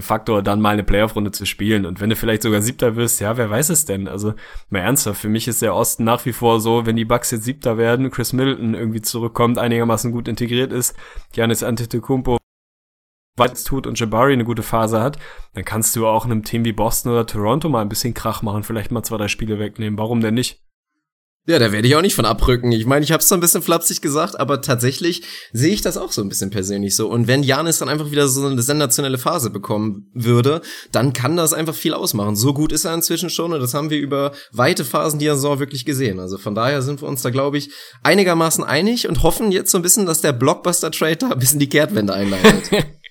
[0.00, 1.86] Faktor, dann mal eine Playoff-Runde zu spielen.
[1.86, 4.06] Und wenn du vielleicht sogar Siebter wirst, ja, wer weiß es denn?
[4.06, 4.34] Also,
[4.70, 7.44] mal ernsthaft, für mich ist der Osten nach wie vor so, wenn die Bucks jetzt
[7.44, 10.96] Siebter werden, Chris Middleton irgendwie zurückkommt, einigermaßen gut integriert ist,
[11.32, 12.38] Giannis Antetokounmpo
[13.36, 15.18] was tut und Jabari eine gute Phase hat,
[15.54, 18.62] dann kannst du auch einem Team wie Boston oder Toronto mal ein bisschen Krach machen,
[18.62, 19.98] vielleicht mal zwei, drei Spiele wegnehmen.
[19.98, 20.62] Warum denn nicht?
[21.44, 22.70] Ja, da werde ich auch nicht von abrücken.
[22.70, 25.96] Ich meine, ich habe es so ein bisschen flapsig gesagt, aber tatsächlich sehe ich das
[25.96, 27.08] auch so ein bisschen persönlich so.
[27.08, 31.52] Und wenn Janis dann einfach wieder so eine sensationelle Phase bekommen würde, dann kann das
[31.52, 32.36] einfach viel ausmachen.
[32.36, 35.58] So gut ist er inzwischen schon und das haben wir über weite Phasen dieser Saison
[35.58, 36.20] wirklich gesehen.
[36.20, 37.70] Also von daher sind wir uns da, glaube ich,
[38.04, 41.68] einigermaßen einig und hoffen jetzt so ein bisschen, dass der Blockbuster-Trade da ein bisschen die
[41.68, 42.70] Kehrtwende einleitet.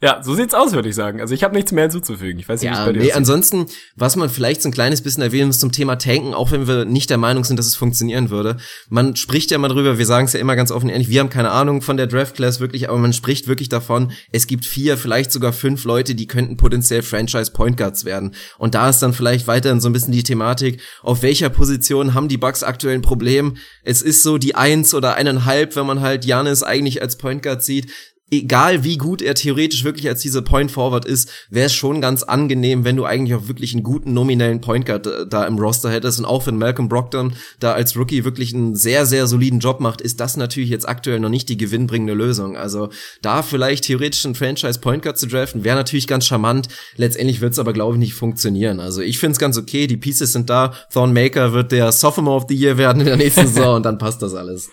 [0.00, 1.20] Ja, so sieht's aus, würde ich sagen.
[1.20, 2.38] Also ich habe nichts mehr hinzuzufügen.
[2.38, 4.72] Ich weiß nicht, ja, wie es bei dir nee, ansonsten, was man vielleicht so ein
[4.72, 7.66] kleines bisschen erwähnen muss zum Thema Tanken, auch wenn wir nicht der Meinung sind, dass
[7.66, 8.56] es funktionieren würde.
[8.88, 11.30] Man spricht ja mal drüber, wir sagen es ja immer ganz offen ehrlich, wir haben
[11.30, 14.98] keine Ahnung von der Draft Class wirklich, aber man spricht wirklich davon, es gibt vier,
[14.98, 18.34] vielleicht sogar fünf Leute, die könnten potenziell Franchise Point Guards werden.
[18.58, 22.28] Und da ist dann vielleicht weiterhin so ein bisschen die Thematik, auf welcher Position haben
[22.28, 23.56] die Bucks aktuell ein Problem?
[23.82, 27.62] Es ist so die eins oder eineinhalb, wenn man halt Janis eigentlich als Point Guard
[27.62, 27.90] sieht
[28.30, 32.22] egal wie gut er theoretisch wirklich als dieser Point Forward ist, wäre es schon ganz
[32.22, 35.90] angenehm, wenn du eigentlich auch wirklich einen guten nominellen Point Guard äh, da im Roster
[35.90, 39.80] hättest und auch wenn Malcolm Brogdon da als Rookie wirklich einen sehr sehr soliden Job
[39.80, 42.56] macht, ist das natürlich jetzt aktuell noch nicht die gewinnbringende Lösung.
[42.56, 42.88] Also
[43.22, 46.68] da vielleicht theoretisch einen Franchise Point Guard zu draften, wäre natürlich ganz charmant.
[46.96, 48.80] Letztendlich wird es aber glaube ich nicht funktionieren.
[48.80, 50.74] Also ich finde es ganz okay, die Pieces sind da.
[50.92, 53.98] Thorn Maker wird der Sophomore of the Year werden in der nächsten Saison und dann
[53.98, 54.70] passt das alles.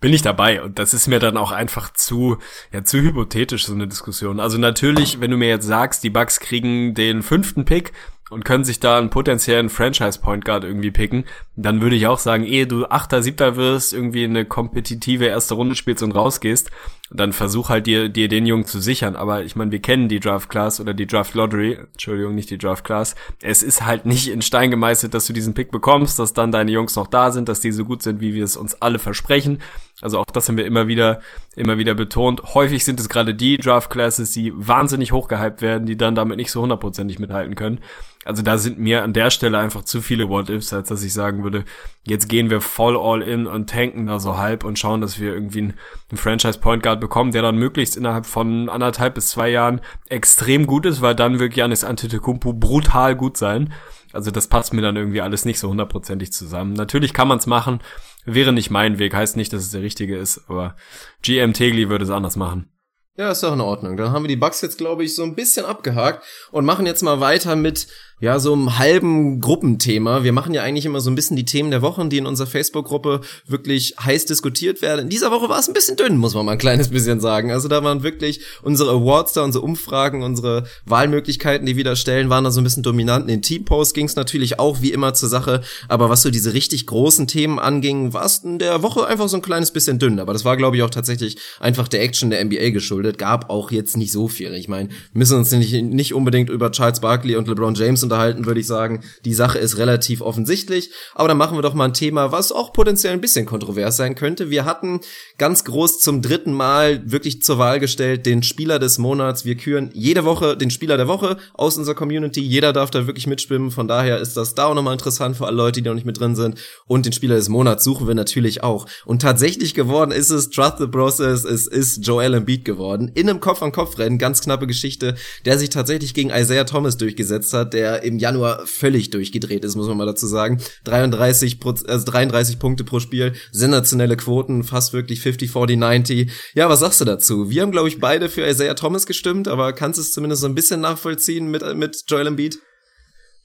[0.00, 0.62] Bin ich dabei.
[0.62, 2.38] Und das ist mir dann auch einfach zu,
[2.72, 4.40] ja, zu hypothetisch, so eine Diskussion.
[4.40, 7.92] Also natürlich, wenn du mir jetzt sagst, die Bucks kriegen den fünften Pick
[8.30, 11.24] und können sich da einen potenziellen Franchise-Point Guard irgendwie picken,
[11.56, 15.74] dann würde ich auch sagen, ehe du Achter, Siebter wirst, irgendwie eine kompetitive erste Runde
[15.74, 16.70] spielst und rausgehst,
[17.12, 19.16] dann versuch halt dir, dir den Jungen zu sichern.
[19.16, 22.58] Aber ich meine, wir kennen die Draft Class oder die Draft Lottery, Entschuldigung, nicht die
[22.58, 23.16] Draft Class.
[23.42, 26.70] Es ist halt nicht in Stein gemeißelt, dass du diesen Pick bekommst, dass dann deine
[26.70, 29.58] Jungs noch da sind, dass die so gut sind, wie wir es uns alle versprechen.
[30.00, 31.20] Also auch das haben wir immer wieder,
[31.56, 32.54] immer wieder betont.
[32.54, 36.50] Häufig sind es gerade die Draft Classes, die wahnsinnig hochgehypt werden, die dann damit nicht
[36.50, 37.80] so hundertprozentig mithalten können.
[38.24, 41.42] Also da sind mir an der Stelle einfach zu viele What-Ifs, als dass ich sagen
[41.42, 41.64] würde,
[42.04, 45.32] jetzt gehen wir voll all in und tanken da so halb und schauen, dass wir
[45.32, 45.74] irgendwie einen,
[46.10, 50.86] einen Franchise-Point Guard bekommen, der dann möglichst innerhalb von anderthalb bis zwei Jahren extrem gut
[50.86, 53.72] ist, weil dann wird Janis Antetokounmpo brutal gut sein.
[54.12, 56.72] Also das passt mir dann irgendwie alles nicht so hundertprozentig zusammen.
[56.74, 57.80] Natürlich kann man es machen,
[58.24, 60.76] wäre nicht mein Weg, heißt nicht, dass es der richtige ist, aber
[61.22, 62.70] GM Tegli würde es anders machen.
[63.16, 63.96] Ja, ist doch in Ordnung.
[63.96, 67.02] Dann haben wir die Bugs jetzt, glaube ich, so ein bisschen abgehakt und machen jetzt
[67.02, 67.86] mal weiter mit
[68.20, 70.22] ja, so einem halben Gruppenthema.
[70.22, 72.46] Wir machen ja eigentlich immer so ein bisschen die Themen der Wochen, die in unserer
[72.46, 75.00] Facebook-Gruppe wirklich heiß diskutiert werden.
[75.02, 77.50] In dieser Woche war es ein bisschen dünn, muss man mal ein kleines bisschen sagen.
[77.50, 82.28] Also da waren wirklich unsere Awards da, unsere Umfragen, unsere Wahlmöglichkeiten, die wir da stellen,
[82.28, 83.22] waren da so ein bisschen dominant.
[83.22, 85.62] In den Teamposts ging es natürlich auch wie immer zur Sache.
[85.88, 89.36] Aber was so diese richtig großen Themen anging, war es in der Woche einfach so
[89.36, 90.20] ein kleines bisschen dünn.
[90.20, 93.16] Aber das war, glaube ich, auch tatsächlich einfach der Action der NBA geschuldet.
[93.16, 94.52] Gab auch jetzt nicht so viel.
[94.52, 98.60] Ich meine, müssen uns nicht, nicht unbedingt über Charles Barkley und LeBron James unterhalten, würde
[98.60, 99.02] ich sagen.
[99.24, 100.90] Die Sache ist relativ offensichtlich.
[101.14, 104.14] Aber dann machen wir doch mal ein Thema, was auch potenziell ein bisschen kontrovers sein
[104.14, 104.50] könnte.
[104.50, 105.00] Wir hatten
[105.38, 109.44] ganz groß zum dritten Mal wirklich zur Wahl gestellt den Spieler des Monats.
[109.44, 112.40] Wir küren jede Woche den Spieler der Woche aus unserer Community.
[112.40, 113.70] Jeder darf da wirklich mitschwimmen.
[113.70, 116.18] Von daher ist das da auch nochmal interessant für alle Leute, die noch nicht mit
[116.18, 116.58] drin sind.
[116.86, 118.86] Und den Spieler des Monats suchen wir natürlich auch.
[119.04, 121.44] Und tatsächlich geworden ist es Trust the Process.
[121.44, 123.10] Es ist Joel Embiid geworden.
[123.14, 127.99] In einem Kopf-an-Kopf-Rennen, ganz knappe Geschichte, der sich tatsächlich gegen Isaiah Thomas durchgesetzt hat, der
[128.02, 130.60] im Januar völlig durchgedreht ist, muss man mal dazu sagen.
[130.84, 136.30] 33, also 33 Punkte pro Spiel, sensationelle Quoten, fast wirklich 50, 40, 90.
[136.54, 137.50] Ja, was sagst du dazu?
[137.50, 140.48] Wir haben, glaube ich, beide für Isaiah Thomas gestimmt, aber kannst du es zumindest so
[140.48, 142.58] ein bisschen nachvollziehen mit, mit Joel Embiid?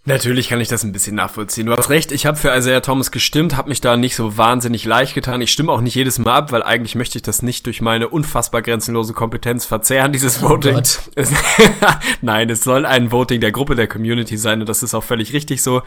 [0.07, 1.65] Natürlich kann ich das ein bisschen nachvollziehen.
[1.65, 4.85] Du hast recht, ich habe für Isaiah Thomas gestimmt, habe mich da nicht so wahnsinnig
[4.85, 5.41] leicht getan.
[5.41, 8.07] Ich stimme auch nicht jedes Mal ab, weil eigentlich möchte ich das nicht durch meine
[8.07, 10.79] unfassbar grenzenlose Kompetenz verzehren, dieses oh Voting.
[12.21, 15.33] Nein, es soll ein Voting der Gruppe der Community sein und das ist auch völlig
[15.33, 15.81] richtig so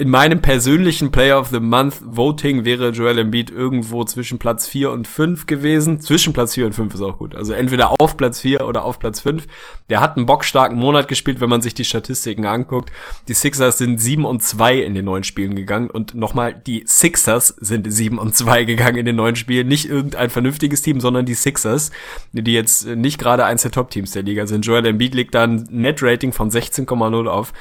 [0.00, 4.92] in meinem persönlichen Player of the Month Voting wäre Joel Embiid irgendwo zwischen Platz 4
[4.92, 6.00] und 5 gewesen.
[6.00, 7.34] Zwischen Platz 4 und 5 ist auch gut.
[7.34, 9.48] Also entweder auf Platz 4 oder auf Platz 5.
[9.90, 12.92] Der hat einen bockstarken Monat gespielt, wenn man sich die Statistiken anguckt.
[13.26, 17.48] Die Sixers sind 7 und 2 in den neuen Spielen gegangen und nochmal, die Sixers
[17.48, 19.66] sind 7 und 2 gegangen in den neuen Spielen.
[19.66, 21.90] Nicht irgendein vernünftiges Team, sondern die Sixers,
[22.30, 24.64] die jetzt nicht gerade eins der Top-Teams der Liga sind.
[24.64, 27.52] Joel Embiid legt da ein Net-Rating von 16,0 auf.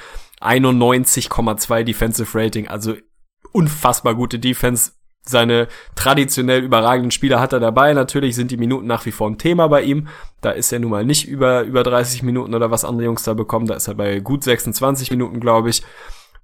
[0.41, 2.95] 91,2 Defensive Rating, also
[3.51, 4.91] unfassbar gute Defense.
[5.23, 7.93] Seine traditionell überragenden Spieler hat er dabei.
[7.93, 10.07] Natürlich sind die Minuten nach wie vor ein Thema bei ihm.
[10.39, 13.33] Da ist er nun mal nicht über, über 30 Minuten oder was andere Jungs da
[13.33, 13.67] bekommen.
[13.67, 15.83] Da ist er bei gut 26 Minuten, glaube ich.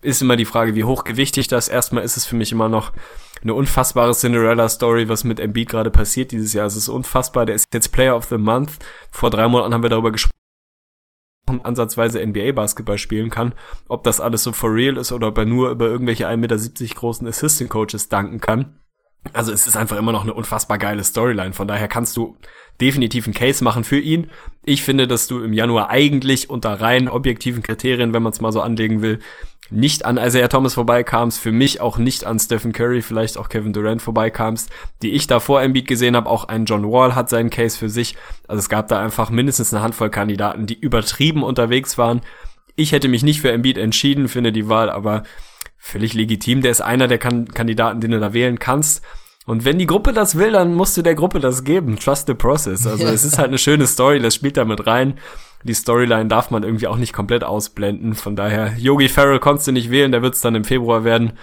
[0.01, 1.69] Ist immer die Frage, wie hochgewichtig das.
[1.69, 2.91] Erstmal ist es für mich immer noch
[3.41, 6.65] eine unfassbare Cinderella-Story, was mit Embiid gerade passiert dieses Jahr.
[6.65, 7.45] Es ist unfassbar.
[7.45, 8.71] Der ist jetzt Player of the Month.
[9.11, 10.42] Vor drei Monaten haben wir darüber gesprochen
[11.47, 13.53] ansatzweise NBA-Basketball spielen kann,
[13.87, 16.95] ob das alles so for real ist oder ob er nur über irgendwelche 1,70 Meter
[16.95, 18.79] großen Assistant Coaches danken kann.
[19.31, 21.53] Also es ist einfach immer noch eine unfassbar geile Storyline.
[21.53, 22.37] Von daher kannst du
[22.81, 24.29] definitiv einen Case machen für ihn.
[24.63, 28.51] Ich finde, dass du im Januar eigentlich unter rein objektiven Kriterien, wenn man es mal
[28.51, 29.19] so anlegen will,
[29.69, 33.73] nicht an Isaiah Thomas vorbeikamst, für mich auch nicht an Stephen Curry, vielleicht auch Kevin
[33.73, 34.69] Durant vorbeikamst,
[35.01, 37.89] die ich da vor Embiid gesehen habe, auch ein John Wall hat seinen Case für
[37.89, 38.15] sich.
[38.47, 42.21] Also es gab da einfach mindestens eine Handvoll Kandidaten, die übertrieben unterwegs waren.
[42.75, 45.23] Ich hätte mich nicht für Embiid entschieden, finde die Wahl aber
[45.77, 46.61] völlig legitim.
[46.61, 49.01] Der ist einer der kan Kandidaten, den du da wählen kannst.
[49.45, 51.99] Und wenn die Gruppe das will, dann musst du der Gruppe das geben.
[51.99, 52.87] Trust the process.
[52.87, 55.19] Also es ist halt eine schöne Story, das spielt da mit rein
[55.63, 58.15] die Storyline darf man irgendwie auch nicht komplett ausblenden.
[58.15, 61.33] Von daher, Yogi Farrell konntest du nicht wählen, der wird es dann im Februar werden.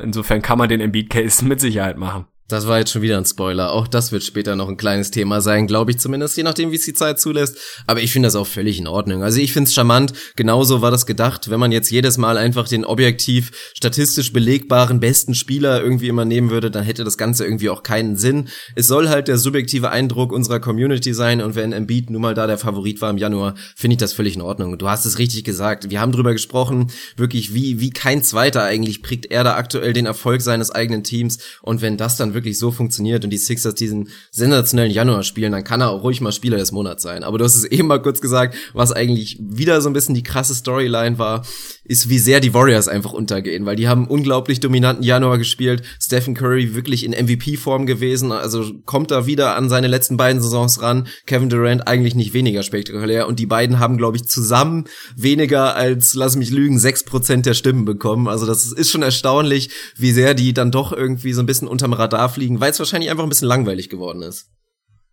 [0.00, 2.26] Insofern kann man den Embiid-Case mit Sicherheit machen.
[2.50, 3.70] Das war jetzt schon wieder ein Spoiler.
[3.70, 6.76] Auch das wird später noch ein kleines Thema sein, glaube ich zumindest, je nachdem, wie
[6.76, 7.56] es die Zeit zulässt.
[7.86, 9.22] Aber ich finde das auch völlig in Ordnung.
[9.22, 10.12] Also ich finde es charmant.
[10.34, 11.48] Genauso war das gedacht.
[11.48, 16.50] Wenn man jetzt jedes Mal einfach den objektiv statistisch belegbaren besten Spieler irgendwie immer nehmen
[16.50, 18.48] würde, dann hätte das Ganze irgendwie auch keinen Sinn.
[18.74, 21.40] Es soll halt der subjektive Eindruck unserer Community sein.
[21.40, 24.34] Und wenn Embiid nun mal da der Favorit war im Januar, finde ich das völlig
[24.34, 24.76] in Ordnung.
[24.76, 25.90] Du hast es richtig gesagt.
[25.90, 30.06] Wir haben drüber gesprochen, wirklich wie, wie kein Zweiter eigentlich prägt er da aktuell den
[30.06, 31.38] Erfolg seines eigenen Teams.
[31.62, 35.52] Und wenn das dann wirklich wirklich so funktioniert und die Sixers diesen sensationellen Januar spielen,
[35.52, 37.22] dann kann er auch ruhig mal Spieler des Monats sein.
[37.22, 40.22] Aber du hast es eben mal kurz gesagt, was eigentlich wieder so ein bisschen die
[40.22, 41.42] krasse Storyline war,
[41.84, 45.82] ist, wie sehr die Warriors einfach untergehen, weil die haben unglaublich dominanten Januar gespielt.
[46.00, 50.80] Stephen Curry wirklich in MVP-Form gewesen, also kommt da wieder an seine letzten beiden Saisons
[50.80, 51.08] ran.
[51.26, 56.14] Kevin Durant eigentlich nicht weniger spektakulär und die beiden haben, glaube ich, zusammen weniger als,
[56.14, 58.28] lass mich lügen, sechs Prozent der Stimmen bekommen.
[58.28, 61.92] Also das ist schon erstaunlich, wie sehr die dann doch irgendwie so ein bisschen unterm
[61.92, 64.50] Radar fliegen, weil es wahrscheinlich einfach ein bisschen langweilig geworden ist.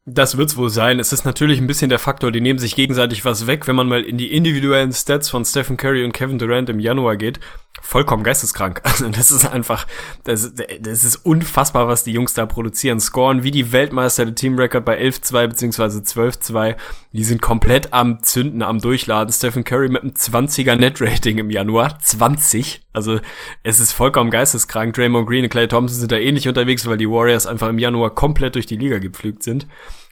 [0.10, 1.02] Das wird's wohl sein.
[1.02, 3.90] Es ist natürlich ein bisschen der Faktor, die nehmen sich gegenseitig was weg, wenn man
[3.90, 7.42] mal in die individuellen Stats von Stephen Curry und Kevin Durant im Januar geht.
[7.88, 8.82] Vollkommen geisteskrank.
[8.98, 9.88] Also das ist einfach,
[10.26, 13.00] das, das ist unfassbar, was die Jungs da produzieren.
[13.00, 16.76] Scoren wie die Weltmeister, der Teamrecord bei 11-2 beziehungsweise 12-2.
[17.14, 19.32] Die sind komplett am Zünden, am Durchladen.
[19.32, 21.98] Stephen Curry mit einem 20er Net-Rating im Januar.
[22.00, 22.82] 20.
[22.92, 23.22] Also
[23.64, 24.94] es ist vollkommen geisteskrank.
[24.94, 28.14] Draymond Green und Clay Thompson sind da ähnlich unterwegs, weil die Warriors einfach im Januar
[28.14, 29.66] komplett durch die Liga gepflügt sind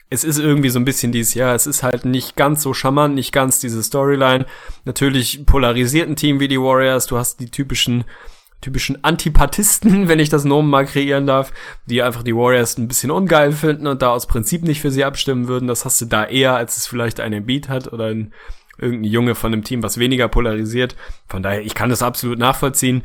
[0.08, 3.14] es ist irgendwie so ein bisschen dieses Jahr, es ist halt nicht ganz so charmant,
[3.14, 4.46] nicht ganz diese Storyline.
[4.84, 8.04] Natürlich polarisiert ein Team wie die Warriors, du hast die typischen
[8.62, 11.52] typischen Antipathisten, wenn ich das Nomen mal kreieren darf,
[11.86, 15.04] die einfach die Warriors ein bisschen ungeil finden und da aus Prinzip nicht für sie
[15.04, 15.68] abstimmen würden.
[15.68, 18.32] Das hast du da eher, als es vielleicht einen Beat hat oder ein
[18.78, 20.96] irgendein Junge von einem Team, was weniger polarisiert.
[21.28, 23.02] Von daher, ich kann das absolut nachvollziehen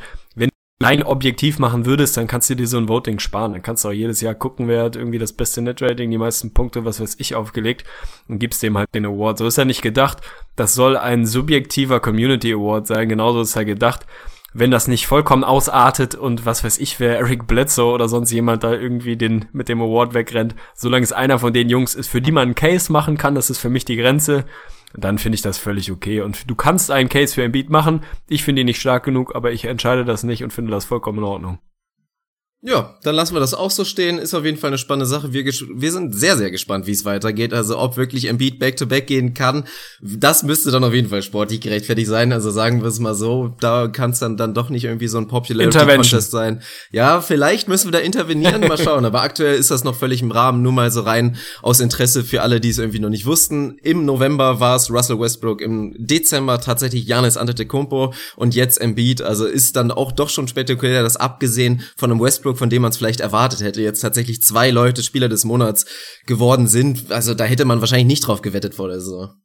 [0.82, 3.54] rein objektiv machen würdest, dann kannst du dir so ein Voting sparen.
[3.54, 6.54] Dann kannst du auch jedes Jahr gucken, wer hat irgendwie das beste Netrating, die meisten
[6.54, 7.86] Punkte, was weiß ich, aufgelegt
[8.28, 9.38] und gibst dem halt den Award.
[9.38, 10.20] So ist ja nicht gedacht.
[10.56, 13.10] Das soll ein subjektiver Community Award sein.
[13.10, 14.06] Genauso ist ja gedacht.
[14.54, 18.66] Wenn das nicht vollkommen ausartet und was weiß ich, wer Eric Bledsoe oder sonst jemand
[18.66, 22.22] da irgendwie den mit dem Award wegrennt, solange es einer von den Jungs ist, für
[22.22, 24.44] die man einen Case machen kann, das ist für mich die Grenze
[24.94, 26.22] dann finde ich das völlig okay.
[26.22, 28.02] Und du kannst einen Case für ein Beat machen.
[28.28, 31.20] Ich finde ihn nicht stark genug, aber ich entscheide das nicht und finde das vollkommen
[31.20, 31.60] in Ordnung.
[32.64, 34.20] Ja, dann lassen wir das auch so stehen.
[34.20, 35.34] Ist auf jeden Fall eine spannende Sache.
[35.34, 37.56] Wir, wir sind sehr, sehr gespannt, wie es weitergeht.
[37.56, 39.64] Also ob wirklich Embiid Back-to-Back gehen kann,
[40.00, 42.32] das müsste dann auf jeden Fall sportlich gerechtfertigt sein.
[42.32, 45.18] Also sagen wir es mal so, da kann es dann, dann doch nicht irgendwie so
[45.18, 46.62] ein Popularity-Contest sein.
[46.92, 49.06] Ja, vielleicht müssen wir da intervenieren, mal schauen.
[49.06, 52.44] Aber aktuell ist das noch völlig im Rahmen, nur mal so rein aus Interesse für
[52.44, 53.80] alle, die es irgendwie noch nicht wussten.
[53.82, 59.24] Im November war es Russell Westbrook, im Dezember tatsächlich Janis Antetokounmpo und jetzt Embiid.
[59.24, 62.82] Also ist dann auch doch schon spektakulär, dass abgesehen von einem Westbrook Westbrook, von dem
[62.82, 65.86] man es vielleicht erwartet hätte, jetzt tatsächlich zwei Leute Spieler des Monats
[66.26, 67.12] geworden sind.
[67.12, 69.36] Also da hätte man wahrscheinlich nicht drauf gewettet vor der Saison.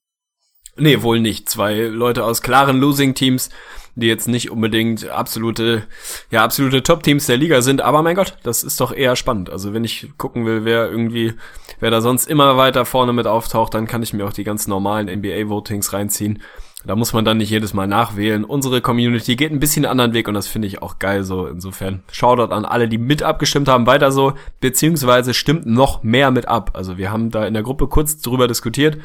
[0.77, 1.49] Nee, wohl nicht.
[1.49, 3.49] Zwei Leute aus klaren Losing-Teams,
[3.95, 5.85] die jetzt nicht unbedingt absolute,
[6.31, 7.81] ja, absolute Top-Teams der Liga sind.
[7.81, 9.49] Aber mein Gott, das ist doch eher spannend.
[9.49, 11.33] Also wenn ich gucken will, wer irgendwie,
[11.81, 14.67] wer da sonst immer weiter vorne mit auftaucht, dann kann ich mir auch die ganz
[14.67, 16.43] normalen NBA-Votings reinziehen.
[16.87, 18.45] Da muss man dann nicht jedes Mal nachwählen.
[18.45, 21.49] Unsere Community geht ein bisschen einen anderen Weg und das finde ich auch geil so.
[21.49, 26.47] Insofern Shoutout an alle, die mit abgestimmt haben, weiter so, beziehungsweise stimmt noch mehr mit
[26.47, 26.71] ab.
[26.75, 28.99] Also wir haben da in der Gruppe kurz drüber diskutiert,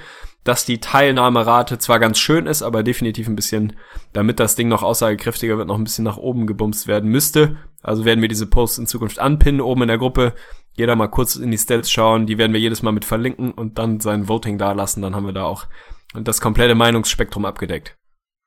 [0.44, 3.74] dass die Teilnahmerate zwar ganz schön ist, aber definitiv ein bisschen,
[4.14, 7.58] damit das Ding noch aussagekräftiger wird, noch ein bisschen nach oben gebumst werden müsste.
[7.82, 10.34] Also werden wir diese Posts in Zukunft anpinnen oben in der Gruppe.
[10.74, 13.80] Jeder mal kurz in die Stats schauen, die werden wir jedes Mal mit verlinken und
[13.80, 15.02] dann sein Voting da lassen.
[15.02, 15.66] Dann haben wir da auch
[16.14, 17.98] das komplette Meinungsspektrum abgedeckt.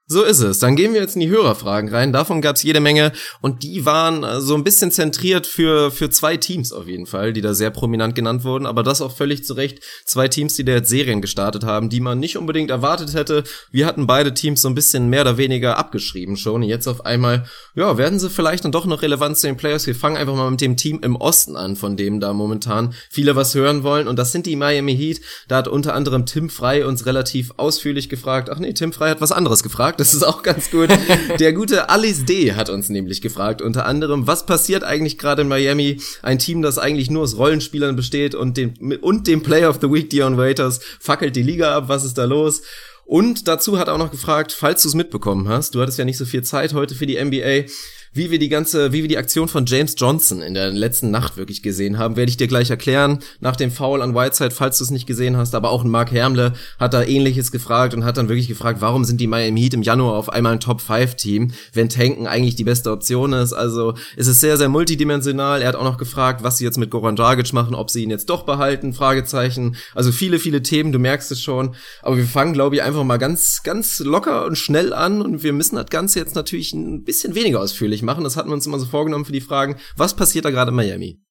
[0.07, 0.59] So ist es.
[0.59, 2.13] Dann gehen wir jetzt in die Hörerfragen rein.
[2.13, 6.37] Davon gab's jede Menge und die waren äh, so ein bisschen zentriert für für zwei
[6.37, 9.55] Teams auf jeden Fall, die da sehr prominent genannt wurden, aber das auch völlig zu
[9.55, 9.81] Recht.
[10.05, 13.45] Zwei Teams, die da jetzt Serien gestartet haben, die man nicht unbedingt erwartet hätte.
[13.71, 16.63] Wir hatten beide Teams so ein bisschen mehr oder weniger abgeschrieben schon.
[16.63, 19.87] Jetzt auf einmal, ja, werden sie vielleicht dann doch noch relevant zu den Players.
[19.87, 23.37] Wir fangen einfach mal mit dem Team im Osten an, von dem da momentan viele
[23.37, 25.23] was hören wollen und das sind die Miami Heat.
[25.49, 28.51] Da hat unter anderem Tim Frei uns relativ ausführlich gefragt.
[28.51, 30.91] Ach nee, Tim Frei hat was anderes gefragt gefragt, das ist auch ganz gut.
[31.39, 32.53] Der gute Alice D.
[32.53, 36.01] hat uns nämlich gefragt, unter anderem, was passiert eigentlich gerade in Miami?
[36.23, 39.91] Ein Team, das eigentlich nur aus Rollenspielern besteht und dem, und dem Player of the
[39.91, 42.63] Week, Dion Waiters, fackelt die Liga ab, was ist da los?
[43.07, 46.07] Und dazu hat er auch noch gefragt, falls du es mitbekommen hast, du hattest ja
[46.07, 47.71] nicht so viel Zeit heute für die NBA,
[48.15, 51.37] wie wir die ganze, wie wir die Aktion von James Johnson in der letzten Nacht
[51.37, 53.19] wirklich gesehen haben, werde ich dir gleich erklären.
[53.41, 56.13] Nach dem Foul an Whiteside, falls du es nicht gesehen hast, aber auch ein Mark
[56.13, 59.75] Hermle hat da ähnliches gefragt und hat dann wirklich gefragt, warum sind die Miami Heat
[59.75, 63.53] im Januar auf einmal ein Top 5 Team, wenn Tanken eigentlich die beste Option ist.
[63.53, 65.61] Also es ist sehr, sehr multidimensional.
[65.61, 68.11] Er hat auch noch gefragt, was sie jetzt mit Goran Dragic machen, ob sie ihn
[68.11, 69.75] jetzt doch behalten, Fragezeichen.
[69.93, 71.75] Also viele, viele Themen, du merkst es schon.
[72.01, 75.53] Aber wir fangen, glaube ich, einfach mal ganz, ganz locker und schnell an und wir
[75.53, 78.25] müssen das Ganze jetzt natürlich ein bisschen weniger ausführlich machen.
[78.25, 79.77] Das hatten wir uns immer so vorgenommen für die Fragen.
[79.97, 81.24] Was passiert da gerade in Miami?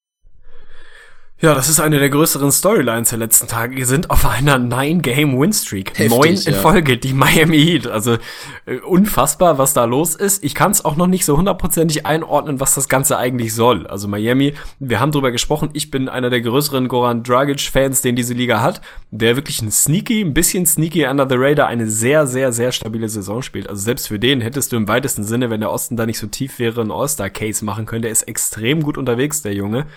[1.43, 3.75] Ja, das ist eine der größeren Storylines der letzten Tage.
[3.75, 5.99] Wir sind auf einer Nine-Game-Win-Streak.
[6.07, 6.53] Neun in ja.
[6.53, 7.85] Folge, die Miami Heat.
[7.85, 8.17] Also
[8.65, 10.41] äh, unfassbar, was da los ist.
[10.41, 13.87] Ich kann es auch noch nicht so hundertprozentig einordnen, was das Ganze eigentlich soll.
[13.87, 15.69] Also Miami, wir haben drüber gesprochen.
[15.73, 18.79] Ich bin einer der größeren Goran Dragic-Fans, den diese Liga hat,
[19.11, 23.09] der wirklich ein sneaky, ein bisschen sneaky under the radar, eine sehr, sehr, sehr stabile
[23.09, 23.67] Saison spielt.
[23.69, 26.27] Also selbst für den hättest du im weitesten Sinne, wenn der Osten da nicht so
[26.27, 28.03] tief wäre, einen All-Star-Case machen können.
[28.03, 29.87] Der ist extrem gut unterwegs, der Junge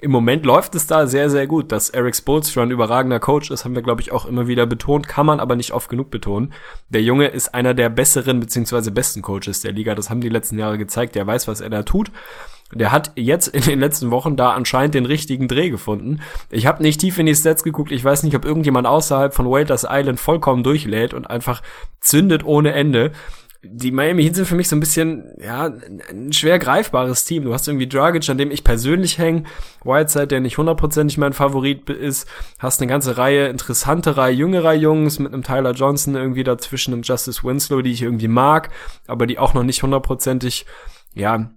[0.00, 1.72] im Moment läuft es da sehr, sehr gut.
[1.72, 5.08] Dass Eric Spoelstra ein überragender Coach ist, haben wir, glaube ich, auch immer wieder betont,
[5.08, 6.52] kann man aber nicht oft genug betonen.
[6.90, 9.94] Der Junge ist einer der besseren beziehungsweise besten Coaches der Liga.
[9.94, 11.14] Das haben die letzten Jahre gezeigt.
[11.14, 12.10] Der weiß, was er da tut.
[12.74, 16.20] Der hat jetzt in den letzten Wochen da anscheinend den richtigen Dreh gefunden.
[16.50, 17.92] Ich habe nicht tief in die Stats geguckt.
[17.92, 21.62] Ich weiß nicht, ob irgendjemand außerhalb von Waiters Island vollkommen durchlädt und einfach
[22.00, 23.12] zündet ohne Ende
[23.70, 25.72] die Miami Heat sind für mich so ein bisschen, ja,
[26.10, 27.44] ein schwer greifbares Team.
[27.44, 29.44] Du hast irgendwie Dragic, an dem ich persönlich hänge,
[29.84, 35.32] Whiteside, der nicht hundertprozentig mein Favorit ist, hast eine ganze Reihe interessanterer, jüngerer Jungs mit
[35.32, 38.70] einem Tyler Johnson irgendwie dazwischen, einem Justice Winslow, die ich irgendwie mag,
[39.06, 40.66] aber die auch noch nicht hundertprozentig,
[41.14, 41.50] ja,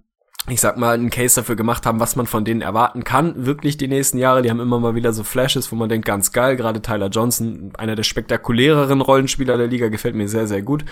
[0.48, 3.76] ich sag mal, einen Case dafür gemacht haben, was man von denen erwarten kann, wirklich
[3.76, 4.42] die nächsten Jahre.
[4.42, 7.72] Die haben immer mal wieder so Flashes, wo man denkt, ganz geil, gerade Tyler Johnson,
[7.76, 10.84] einer der spektakuläreren Rollenspieler der Liga, gefällt mir sehr, sehr gut.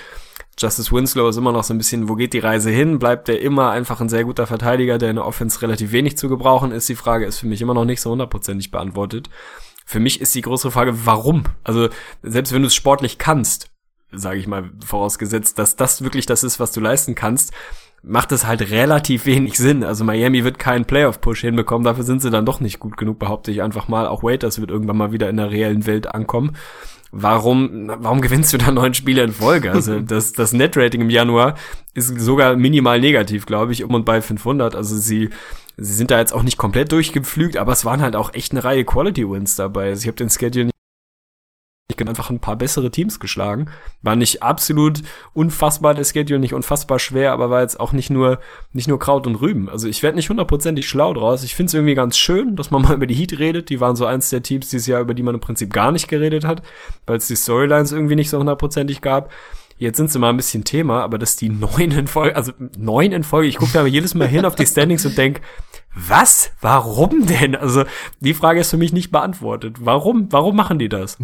[0.59, 2.99] Justice Winslow ist immer noch so ein bisschen, wo geht die Reise hin?
[2.99, 6.29] Bleibt er immer einfach ein sehr guter Verteidiger, der in der Offense relativ wenig zu
[6.29, 6.89] gebrauchen ist?
[6.89, 9.31] Die Frage ist für mich immer noch nicht so hundertprozentig beantwortet.
[9.87, 11.45] Für mich ist die größere Frage, warum?
[11.63, 11.89] Also,
[12.23, 13.71] selbst wenn du es sportlich kannst,
[14.11, 17.53] sage ich mal, vorausgesetzt, dass das wirklich das ist, was du leisten kannst,
[18.03, 19.85] macht es halt relativ wenig Sinn.
[19.85, 23.51] Also Miami wird keinen Playoff-Push hinbekommen, dafür sind sie dann doch nicht gut genug, behaupte
[23.51, 24.07] ich einfach mal.
[24.07, 26.57] Auch Waiters wird irgendwann mal wieder in der reellen Welt ankommen
[27.11, 29.73] warum, warum gewinnst du da neun Spiele in Folge?
[29.73, 31.55] Also das, das Net-Rating im Januar
[31.95, 34.75] ist sogar minimal negativ, glaube ich, um und bei 500.
[34.75, 35.31] Also sie,
[35.77, 38.65] sie sind da jetzt auch nicht komplett durchgepflügt, aber es waren halt auch echt eine
[38.65, 39.89] Reihe Quality-Wins dabei.
[39.89, 40.71] Also ich habe den Schedule
[41.91, 43.71] nicht einfach ein paar bessere Teams geschlagen.
[44.03, 45.01] War nicht absolut
[45.33, 48.41] unfassbar der Schedule, nicht unfassbar schwer, aber war jetzt auch nicht nur,
[48.75, 49.71] nicht nur Kraut und Rüben.
[49.71, 51.43] Also ich werde nicht hundertprozentig schlau draus.
[51.45, 53.71] Ich finde es irgendwie ganz schön, dass man mal über die Heat redet.
[53.71, 56.09] Die waren so eins der Teams dieses Jahr, über die man im Prinzip gar nicht
[56.09, 56.63] geredet hat,
[57.07, 59.31] weil es die Storylines irgendwie nicht so hundertprozentig gab.
[59.79, 63.13] Jetzt sind sie mal ein bisschen Thema, aber dass die neun in Folge, also neun
[63.13, 65.41] in Folge, ich gucke da jedes Mal hin auf die Standings und denk,
[65.95, 66.51] was?
[66.61, 67.57] Warum denn?
[67.57, 67.85] Also
[68.21, 69.77] die Frage ist für mich nicht beantwortet.
[69.81, 70.27] Warum?
[70.31, 71.17] Warum machen die das?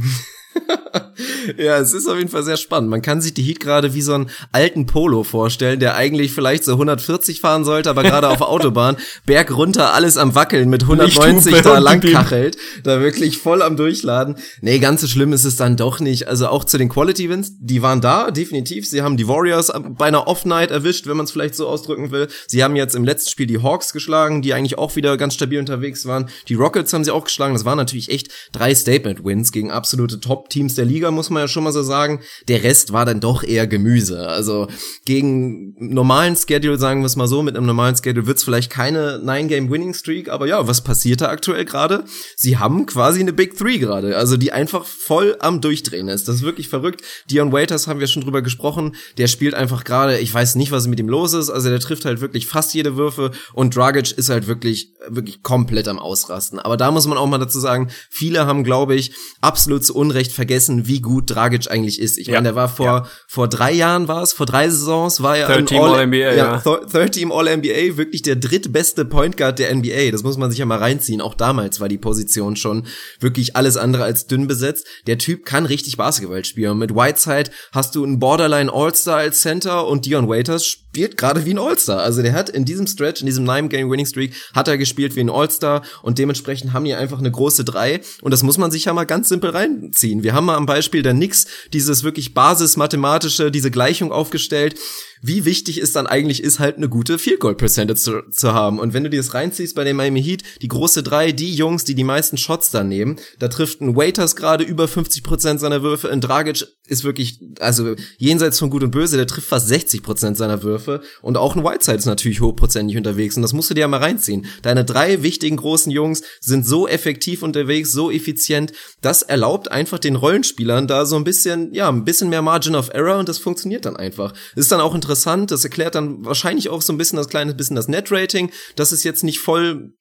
[1.59, 2.91] ja, es ist auf jeden Fall sehr spannend.
[2.91, 6.65] Man kann sich die Heat gerade wie so einen alten Polo vorstellen, der eigentlich vielleicht
[6.65, 11.63] so 140 fahren sollte, aber gerade auf Autobahn Berg runter alles am wackeln mit 190
[11.63, 14.37] da langkachelt, da wirklich voll am durchladen.
[14.61, 16.29] Nee, ganz so schlimm ist es dann doch nicht.
[16.29, 18.89] Also auch zu den Quality Wins, die waren da definitiv.
[18.89, 22.11] Sie haben die Warriors bei einer Off Night erwischt, wenn man es vielleicht so ausdrücken
[22.11, 22.29] will.
[22.47, 25.59] Sie haben jetzt im letzten Spiel die Hawks geschlagen, die eigentlich auch wieder ganz stabil
[25.59, 26.29] unterwegs waren.
[26.49, 27.55] Die Rockets haben sie auch geschlagen.
[27.55, 31.43] Das waren natürlich echt drei Statement Wins gegen absolute Top Top-Teams der Liga, muss man
[31.43, 32.21] ja schon mal so sagen.
[32.49, 34.29] Der Rest war dann doch eher Gemüse.
[34.29, 34.69] Also
[35.05, 39.21] gegen normalen Schedule, sagen wir es mal so, mit einem normalen Schedule wird's vielleicht keine
[39.25, 42.05] Nine-Game-Winning-Streak, aber ja, was passiert da aktuell gerade?
[42.37, 46.29] Sie haben quasi eine Big Three gerade, also die einfach voll am Durchdrehen ist.
[46.29, 47.03] Das ist wirklich verrückt.
[47.31, 48.97] Dion Waiters haben wir schon drüber gesprochen.
[49.19, 51.51] Der spielt einfach gerade, ich weiß nicht, was mit ihm los ist.
[51.51, 55.89] Also der trifft halt wirklich fast jede Würfe und Dragic ist halt wirklich, wirklich komplett
[55.89, 56.59] am Ausrasten.
[56.59, 60.34] Aber da muss man auch mal dazu sagen, viele haben, glaube ich, absolut zu Unrecht
[60.35, 62.19] vergessen, wie gut Dragic eigentlich ist.
[62.19, 62.35] Ich ja.
[62.35, 63.07] meine, der war vor, ja.
[63.27, 66.17] vor drei Jahren war es, vor drei Saisons war er Third Team All, All NBA,
[66.17, 66.59] ja, ja.
[66.59, 70.11] Third Team All NBA, wirklich der drittbeste Point Guard der NBA.
[70.11, 71.21] Das muss man sich ja mal reinziehen.
[71.21, 72.87] Auch damals war die Position schon
[73.21, 74.87] wirklich alles andere als dünn besetzt.
[75.07, 76.79] Der Typ kann richtig Basketball spielen.
[76.79, 81.53] Mit Whiteside hast du einen Borderline All-Star als Center und Dion Waiters spielt gerade wie
[81.53, 82.01] ein All-Star.
[82.01, 85.83] Also der hat in diesem Stretch, in diesem Nine-Game-Winning-Streak, hat er gespielt wie ein All-Star
[86.03, 89.05] und dementsprechend haben die einfach eine große Drei und das muss man sich ja mal
[89.05, 90.23] ganz simpel reinziehen.
[90.25, 94.81] Wir haben mal am Beispiel der Nix dieses wirklich basismathematische, diese Gleichung aufgestellt
[95.27, 98.79] wie wichtig es dann eigentlich ist, halt eine gute Field Goal Percentage zu, zu haben.
[98.79, 101.85] Und wenn du dir das reinziehst bei den Miami Heat, die große drei, die Jungs,
[101.85, 105.83] die die meisten Shots dann nehmen, da trifft ein Waiters gerade über 50 Prozent seiner
[105.83, 110.03] Würfe, ein Dragic ist wirklich, also jenseits von Gut und Böse, der trifft fast 60
[110.03, 113.75] Prozent seiner Würfe und auch ein Whiteside ist natürlich hochprozentig unterwegs und das musst du
[113.75, 114.45] dir ja mal reinziehen.
[114.61, 120.17] Deine drei wichtigen großen Jungs sind so effektiv unterwegs, so effizient, das erlaubt einfach den
[120.17, 123.87] Rollenspielern da so ein bisschen, ja, ein bisschen mehr Margin of Error und das funktioniert
[123.87, 124.35] dann einfach.
[124.55, 125.51] Ist dann auch interessant interessant.
[125.51, 128.51] Das erklärt dann wahrscheinlich auch so ein bisschen das kleine bisschen das Net-Rating.
[128.77, 129.93] Das ist jetzt nicht voll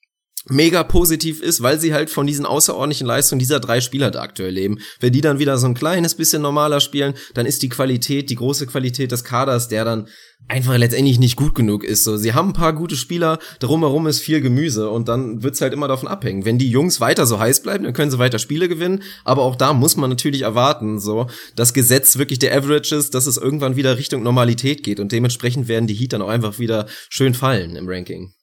[0.49, 4.51] mega positiv ist, weil sie halt von diesen außerordentlichen Leistungen dieser drei Spieler da aktuell
[4.51, 4.79] leben.
[4.99, 8.35] Wenn die dann wieder so ein kleines bisschen normaler spielen, dann ist die Qualität, die
[8.35, 10.07] große Qualität des Kaders, der dann
[10.47, 12.03] einfach letztendlich nicht gut genug ist.
[12.03, 15.73] So, sie haben ein paar gute Spieler, drumherum ist viel Gemüse und dann wird's halt
[15.73, 16.45] immer davon abhängen.
[16.45, 19.55] Wenn die Jungs weiter so heiß bleiben, dann können sie weiter Spiele gewinnen, aber auch
[19.55, 23.97] da muss man natürlich erwarten, so, das Gesetz wirklich der Averages, dass es irgendwann wieder
[23.97, 27.87] Richtung Normalität geht und dementsprechend werden die Heat dann auch einfach wieder schön fallen im
[27.87, 28.33] Ranking.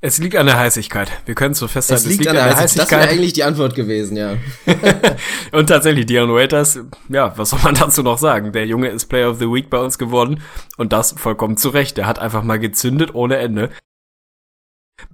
[0.00, 1.10] Es liegt an der Heißigkeit.
[1.24, 2.92] Wir können so festhalten, es liegt, es liegt an, der, der Heißigkeit.
[2.92, 4.36] Das wäre eigentlich die Antwort gewesen, ja.
[5.52, 6.78] und tatsächlich, Dion Waiters,
[7.08, 8.52] ja, was soll man dazu noch sagen?
[8.52, 10.42] Der Junge ist Player of the Week bei uns geworden
[10.76, 11.96] und das vollkommen zu Recht.
[11.96, 13.70] Der hat einfach mal gezündet ohne Ende.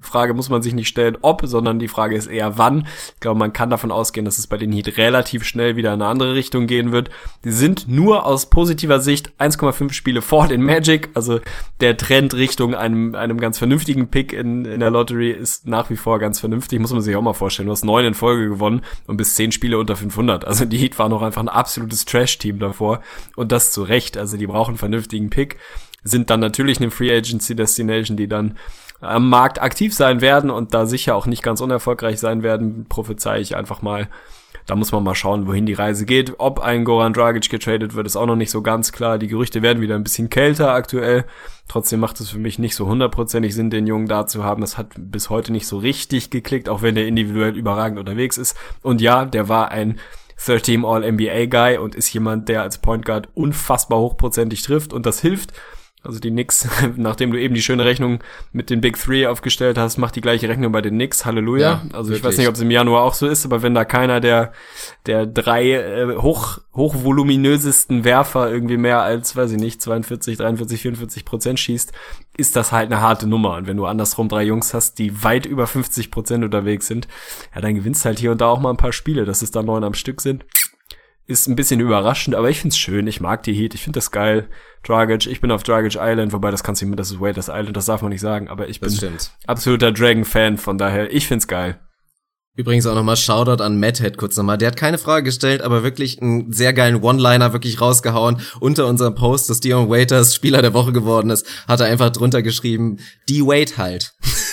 [0.01, 2.87] Frage muss man sich nicht stellen, ob, sondern die Frage ist eher wann.
[3.15, 6.03] Ich glaube, man kann davon ausgehen, dass es bei den Heat relativ schnell wieder in
[6.03, 7.11] eine andere Richtung gehen wird.
[7.45, 11.09] Die sind nur aus positiver Sicht 1,5 Spiele vor den Magic.
[11.15, 11.41] Also
[11.81, 15.97] der Trend Richtung einem, einem ganz vernünftigen Pick in, in der Lottery ist nach wie
[15.97, 16.79] vor ganz vernünftig.
[16.79, 17.67] Muss man sich auch mal vorstellen.
[17.67, 20.45] Du hast neun in Folge gewonnen und bis zehn Spiele unter 500.
[20.45, 23.01] Also die Heat waren noch einfach ein absolutes Trash-Team davor.
[23.37, 24.19] Und das zu Recht.
[24.19, 25.57] Also die brauchen einen vernünftigen Pick
[26.03, 28.57] sind dann natürlich eine Free Agency Destination, die dann
[29.01, 33.41] am Markt aktiv sein werden und da sicher auch nicht ganz unerfolgreich sein werden, prophezei
[33.41, 34.09] ich einfach mal.
[34.67, 36.35] Da muss man mal schauen, wohin die Reise geht.
[36.39, 39.19] Ob ein Goran Dragic getradet wird, ist auch noch nicht so ganz klar.
[39.19, 41.25] Die Gerüchte werden wieder ein bisschen kälter aktuell.
[41.67, 44.61] Trotzdem macht es für mich nicht so hundertprozentig Sinn, den Jungen da zu haben.
[44.61, 48.57] Das hat bis heute nicht so richtig geklickt, auch wenn der individuell überragend unterwegs ist.
[48.83, 49.99] Und ja, der war ein
[50.45, 54.93] Third Team All NBA Guy und ist jemand, der als Point Guard unfassbar hochprozentig trifft
[54.93, 55.53] und das hilft.
[56.03, 58.21] Also die Knicks, nachdem du eben die schöne Rechnung
[58.53, 61.27] mit den Big Three aufgestellt hast, macht die gleiche Rechnung bei den Knicks.
[61.27, 61.61] Halleluja.
[61.61, 62.19] Ja, also wirklich.
[62.19, 64.53] ich weiß nicht, ob es im Januar auch so ist, aber wenn da keiner der
[65.07, 71.25] der drei äh, hoch hochvoluminösesten Werfer irgendwie mehr als, weiß ich nicht, 42, 43, 44
[71.25, 71.93] Prozent schießt,
[72.37, 73.57] ist das halt eine harte Nummer.
[73.57, 77.09] Und wenn du andersrum drei Jungs hast, die weit über 50 Prozent unterwegs sind,
[77.55, 79.63] ja, dann gewinnst halt hier und da auch mal ein paar Spiele, dass es da
[79.63, 80.45] neun am Stück sind
[81.31, 83.07] ist ein bisschen überraschend, aber ich find's schön.
[83.07, 83.75] Ich mag die Heat.
[83.75, 84.49] Ich find das geil.
[84.83, 87.77] Dragic, ich bin auf Dragic Island, wobei das kannst du nicht, das ist Waiters Island,
[87.77, 88.91] das darf man nicht sagen, aber ich bin
[89.47, 91.79] absoluter Dragon-Fan, von daher, ich find's geil.
[92.57, 94.59] Übrigens auch nochmal Shoutout an Madhead kurz nochmal.
[94.59, 98.41] Der hat keine Frage gestellt, aber wirklich einen sehr geilen One-Liner wirklich rausgehauen.
[98.59, 102.43] Unter unserem Post, dass Dion Waiters Spieler der Woche geworden ist, hat er einfach drunter
[102.43, 104.15] geschrieben, die Wait halt.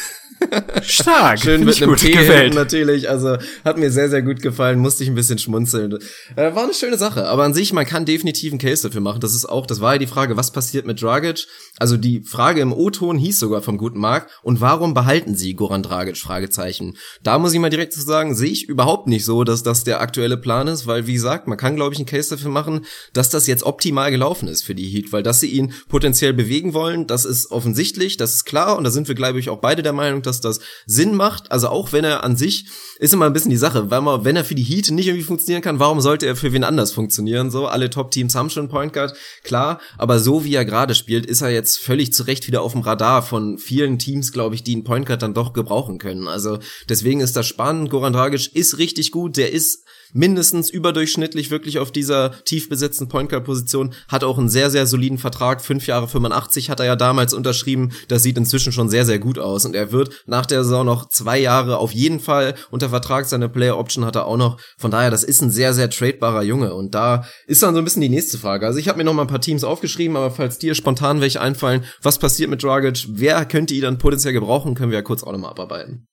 [0.84, 1.40] Stark.
[1.40, 2.54] Schön mit einem Tee gefällt.
[2.54, 3.10] natürlich.
[3.10, 4.80] Also hat mir sehr, sehr gut gefallen.
[4.80, 5.98] Musste ich ein bisschen schmunzeln.
[6.36, 7.28] Äh, war eine schöne Sache.
[7.28, 9.22] Aber an sich, man kann definitiv einen Case dafür machen.
[9.22, 11.48] Das ist auch, das war ja die Frage, was passiert mit Dragic?
[11.78, 14.30] Also die Frage im O-Ton hieß sogar vom guten Mark.
[14.44, 16.18] Und warum behalten sie Goran Dragic?
[16.18, 16.98] Fragezeichen.
[17.24, 20.02] Da muss ich mal direkt zu sagen, sehe ich überhaupt nicht so, dass das der
[20.02, 23.30] aktuelle Plan ist, weil wie gesagt, man kann glaube ich einen Case dafür machen, dass
[23.30, 27.08] das jetzt optimal gelaufen ist für die Heat, weil dass sie ihn potenziell bewegen wollen,
[27.08, 29.94] das ist offensichtlich, das ist klar und da sind wir glaube ich auch beide der
[29.94, 31.52] Meinung, dass das Sinn macht.
[31.52, 32.66] Also auch wenn er an sich
[33.00, 35.24] ist immer ein bisschen die Sache, weil man, wenn er für die Heat nicht irgendwie
[35.24, 37.52] funktionieren kann, warum sollte er für wen anders funktionieren?
[37.52, 39.14] So, alle Top-Teams haben schon Point Guard,
[39.44, 42.72] klar, aber so wie er gerade spielt, ist er jetzt völlig zu Recht wieder auf
[42.72, 46.28] dem Radar von vielen Teams, glaube ich, die einen Point Guard dann doch gebrauchen können.
[46.28, 46.60] Also
[46.90, 47.90] deswegen ist das spannend.
[47.90, 49.84] Goran Dragic ist richtig gut, der ist
[50.14, 54.86] mindestens überdurchschnittlich wirklich auf dieser tief besetzten Point Guard Position, hat auch einen sehr, sehr
[54.86, 59.06] soliden Vertrag, fünf Jahre 85 hat er ja damals unterschrieben, das sieht inzwischen schon sehr,
[59.06, 59.66] sehr gut aus.
[59.66, 63.50] Und er wird nach der Saison noch zwei Jahre auf jeden Fall unter Vertrag, seine
[63.50, 66.74] Player Option hat er auch noch, von daher, das ist ein sehr, sehr tradebarer Junge.
[66.74, 69.14] Und da ist dann so ein bisschen die nächste Frage, also ich habe mir noch
[69.14, 73.06] mal ein paar Teams aufgeschrieben, aber falls dir spontan welche einfallen, was passiert mit Dragic,
[73.10, 76.08] wer könnte ihn dann potenziell gebrauchen, können wir ja kurz auch nochmal abarbeiten.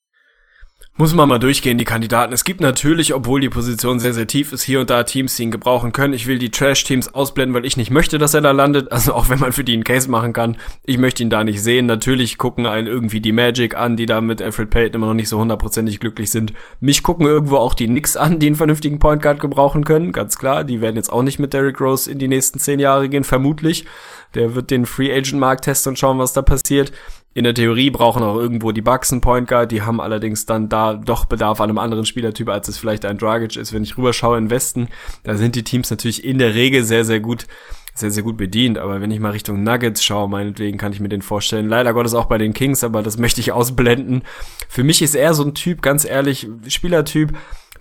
[0.97, 2.33] Muss man mal durchgehen, die Kandidaten.
[2.33, 5.43] Es gibt natürlich, obwohl die Position sehr, sehr tief ist, hier und da Teams, die
[5.43, 6.15] ihn gebrauchen können.
[6.15, 8.93] Ich will die Trash-Teams ausblenden, weil ich nicht möchte, dass er da landet.
[8.93, 10.57] Also auch wenn man für die einen Case machen kann.
[10.85, 11.87] Ich möchte ihn da nicht sehen.
[11.87, 15.29] Natürlich gucken einen irgendwie die Magic an, die da mit Alfred Payton immer noch nicht
[15.29, 16.53] so hundertprozentig glücklich sind.
[16.79, 20.13] Mich gucken irgendwo auch die Knicks an, die einen vernünftigen Point Guard gebrauchen können.
[20.13, 20.63] Ganz klar.
[20.63, 23.85] Die werden jetzt auch nicht mit Derrick Rose in die nächsten zehn Jahre gehen, vermutlich.
[24.35, 26.93] Der wird den Free Agent Markt testen und schauen, was da passiert.
[27.35, 30.69] In der Theorie brauchen auch irgendwo die Bucks einen Point Guard, die haben allerdings dann
[30.69, 33.73] da doch Bedarf an einem anderen Spielertyp, als es vielleicht ein Dragic ist.
[33.73, 34.89] Wenn ich rüberschaue in Westen,
[35.25, 37.47] da sind die Teams natürlich in der Regel sehr, sehr gut
[37.95, 38.77] sehr, sehr gut bedient.
[38.77, 41.69] Aber wenn ich mal Richtung Nuggets schaue, meinetwegen kann ich mir den vorstellen.
[41.69, 44.23] Leider Gottes auch bei den Kings, aber das möchte ich ausblenden.
[44.69, 47.33] Für mich ist er so ein Typ, ganz ehrlich, Spielertyp,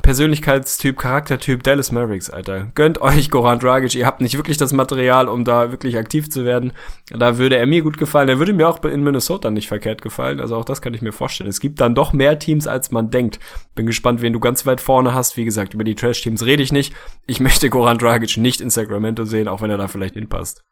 [0.01, 2.71] Persönlichkeitstyp, Charaktertyp Dallas Mavericks, Alter.
[2.75, 3.95] Gönnt euch Goran Dragic.
[3.95, 6.73] Ihr habt nicht wirklich das Material, um da wirklich aktiv zu werden.
[7.09, 8.27] Da würde er mir gut gefallen.
[8.27, 10.39] Er würde mir auch in Minnesota nicht verkehrt gefallen.
[10.39, 11.49] Also auch das kann ich mir vorstellen.
[11.49, 13.39] Es gibt dann doch mehr Teams, als man denkt.
[13.75, 15.37] Bin gespannt, wen du ganz weit vorne hast.
[15.37, 16.93] Wie gesagt, über die Trash-Teams rede ich nicht.
[17.25, 20.63] Ich möchte Goran Dragic nicht in Sacramento sehen, auch wenn er da vielleicht hinpasst.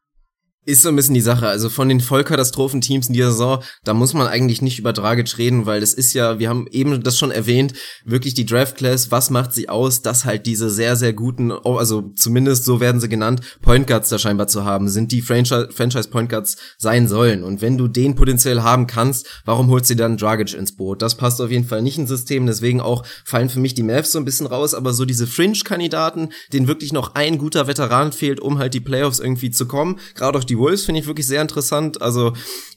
[0.64, 1.47] Ist so ein bisschen die Sache.
[1.47, 5.66] Also von den Vollkatastrophenteams in dieser Saison, da muss man eigentlich nicht über Dragic reden,
[5.66, 7.74] weil das ist ja, wir haben eben das schon erwähnt,
[8.05, 11.78] wirklich die Draft Class, was macht sie aus, dass halt diese sehr, sehr guten, oh,
[11.78, 15.70] also zumindest so werden sie genannt, Point Guards da scheinbar zu haben, sind die Franchise,
[15.74, 17.43] Franchise Point Guards sein sollen.
[17.43, 21.01] Und wenn du den potenziell haben kannst, warum holst du dann Dragic ins Boot?
[21.01, 24.12] Das passt auf jeden Fall nicht ins System, deswegen auch fallen für mich die Mavs
[24.12, 28.39] so ein bisschen raus, aber so diese Fringe-Kandidaten, denen wirklich noch ein guter Veteran fehlt,
[28.39, 31.41] um halt die Playoffs irgendwie zu kommen, gerade auch die Wolves finde ich wirklich sehr
[31.41, 32.02] interessant.
[32.02, 32.34] Also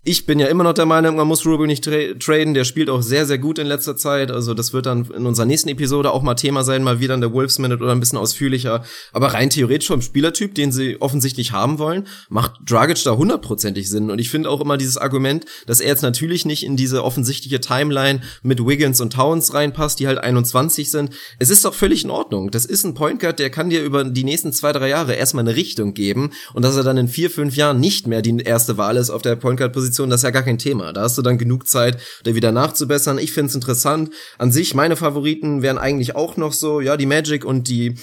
[0.07, 2.53] ich bin ja immer noch der Meinung, man muss Rubio nicht tra traden.
[2.53, 4.31] Der spielt auch sehr, sehr gut in letzter Zeit.
[4.31, 7.23] Also das wird dann in unserer nächsten Episode auch mal Thema sein, mal wieder in
[7.23, 8.85] der Wolves Minute oder ein bisschen ausführlicher.
[9.15, 14.11] Aber rein theoretisch vom Spielertyp, den sie offensichtlich haben wollen, macht Dragic da hundertprozentig Sinn.
[14.11, 17.61] Und ich finde auch immer dieses Argument, dass er jetzt natürlich nicht in diese offensichtliche
[17.61, 21.15] Timeline mit Wiggins und Towns reinpasst, die halt 21 sind.
[21.39, 22.51] Es ist doch völlig in Ordnung.
[22.51, 25.45] Das ist ein Point Guard, der kann dir über die nächsten zwei, drei Jahre erstmal
[25.45, 26.33] eine Richtung geben.
[26.53, 29.23] Und dass er dann in vier, fünf Jahren nicht mehr die erste Wahl ist auf
[29.23, 30.93] der Point Guard Position, das ist ja gar kein Thema.
[30.93, 33.19] Da hast du dann genug Zeit, da wieder nachzubessern.
[33.19, 34.11] Ich finde es interessant.
[34.39, 37.95] An sich, meine Favoriten wären eigentlich auch noch so, ja, die Magic und die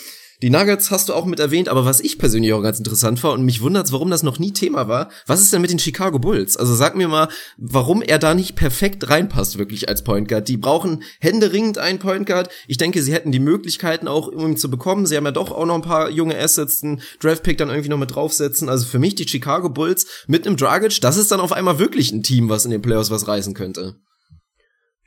[0.42, 3.34] die Nuggets hast du auch mit erwähnt, aber was ich persönlich auch ganz interessant war
[3.34, 6.18] und mich wundert, warum das noch nie Thema war, was ist denn mit den Chicago
[6.18, 6.58] Bulls?
[6.58, 7.28] Also sag mir mal,
[7.58, 10.48] warum er da nicht perfekt reinpasst wirklich als Point Guard.
[10.48, 12.50] Die brauchen händeringend einen Point Guard.
[12.68, 15.06] Ich denke, sie hätten die Möglichkeiten auch, um ihn zu bekommen.
[15.06, 17.98] Sie haben ja doch auch noch ein paar junge Assets, einen Draftpick dann irgendwie noch
[18.00, 18.68] mit draufsetzen.
[18.68, 22.12] Also für mich die Chicago Bulls mit einem Dragic, das ist dann auf einmal wirklich
[22.12, 23.96] ein Team, was in den Playoffs was reißen könnte.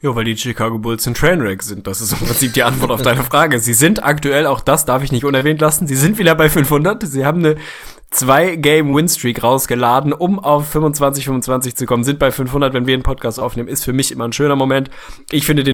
[0.04, 1.86] Ja, weil die Chicago Bulls ein Trainwreck sind.
[1.86, 3.58] Das ist im Prinzip die Antwort auf deine Frage.
[3.58, 7.02] Sie sind aktuell, auch das darf ich nicht unerwähnt lassen, sie sind wieder bei 500.
[7.04, 7.56] Sie haben eine
[8.10, 12.04] zwei Game Win Streak rausgeladen, um auf 25 25 zu kommen.
[12.04, 14.90] Sind bei 500, wenn wir einen Podcast aufnehmen, ist für mich immer ein schöner Moment.
[15.30, 15.73] Ich finde den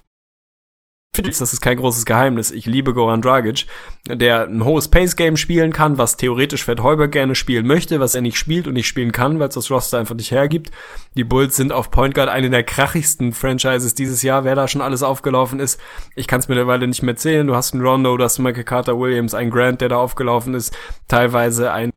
[1.17, 2.51] das ist kein großes Geheimnis.
[2.51, 3.65] Ich liebe Goran Dragic,
[4.07, 8.21] der ein hohes Pace-Game spielen kann, was theoretisch Fred Heuber gerne spielen möchte, was er
[8.21, 10.71] nicht spielt und nicht spielen kann, weil es das Roster einfach nicht hergibt.
[11.15, 14.81] Die Bulls sind auf Point Guard eine der krachigsten Franchises dieses Jahr, wer da schon
[14.81, 15.81] alles aufgelaufen ist.
[16.15, 17.45] Ich kann es mittlerweile nicht mehr zählen.
[17.45, 20.53] Du hast einen Rondo, du hast einen Michael Carter Williams, einen Grant, der da aufgelaufen
[20.53, 20.75] ist,
[21.09, 21.91] teilweise ein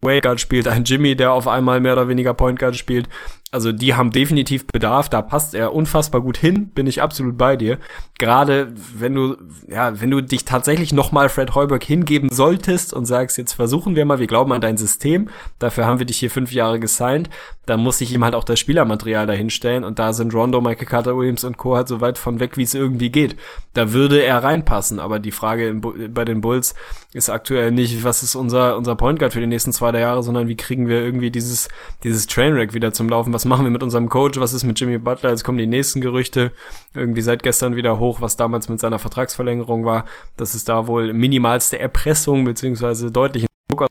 [0.00, 3.08] Wade Guard spielt, ein Jimmy, der auf einmal mehr oder weniger Point Guard spielt.
[3.52, 7.56] Also die haben definitiv Bedarf, da passt er unfassbar gut hin, bin ich absolut bei
[7.56, 7.78] dir.
[8.18, 9.36] Gerade wenn du,
[9.68, 14.06] ja, wenn du dich tatsächlich nochmal Fred Heuberg hingeben solltest und sagst, jetzt versuchen wir
[14.06, 15.28] mal, wir glauben an dein System,
[15.58, 17.28] dafür haben wir dich hier fünf Jahre gesigned,
[17.66, 21.16] dann muss ich ihm halt auch das Spielermaterial dahinstellen und da sind Rondo, Michael Carter
[21.16, 21.76] Williams und Co.
[21.76, 23.36] halt so weit von weg, wie es irgendwie geht.
[23.74, 26.74] Da würde er reinpassen, aber die Frage bei den Bulls
[27.12, 30.48] ist aktuell nicht, was ist unser, unser Point Guard für die nächsten zwei, Jahre, sondern
[30.48, 31.68] wie kriegen wir irgendwie dieses,
[32.02, 34.98] dieses Trainwreck wieder zum Laufen, was machen wir mit unserem Coach, was ist mit Jimmy
[34.98, 36.52] Butler, jetzt kommen die nächsten Gerüchte,
[36.94, 40.04] irgendwie seit gestern wieder hoch, was damals mit seiner Vertragsverlängerung war,
[40.36, 43.88] dass es da wohl minimalste Erpressung beziehungsweise deutlichen Druck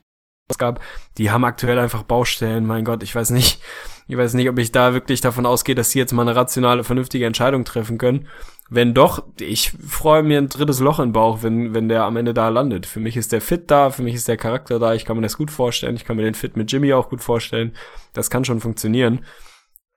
[0.58, 0.80] gab.
[1.18, 3.60] Die haben aktuell einfach Baustellen, mein Gott, ich weiß nicht,
[4.08, 6.84] ich weiß nicht, ob ich da wirklich davon ausgehe, dass sie jetzt mal eine rationale,
[6.84, 8.28] vernünftige Entscheidung treffen können.
[8.74, 12.32] Wenn doch, ich freue mir ein drittes Loch im Bauch, wenn, wenn der am Ende
[12.32, 12.86] da landet.
[12.86, 15.22] Für mich ist der Fit da, für mich ist der Charakter da, ich kann mir
[15.22, 17.76] das gut vorstellen, ich kann mir den Fit mit Jimmy auch gut vorstellen.
[18.14, 19.26] Das kann schon funktionieren.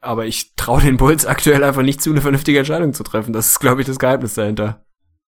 [0.01, 3.31] Aber ich traue den Bulls aktuell einfach nicht zu, eine vernünftige Entscheidung zu treffen.
[3.31, 4.83] Das ist, glaube ich, das Geheimnis dahinter.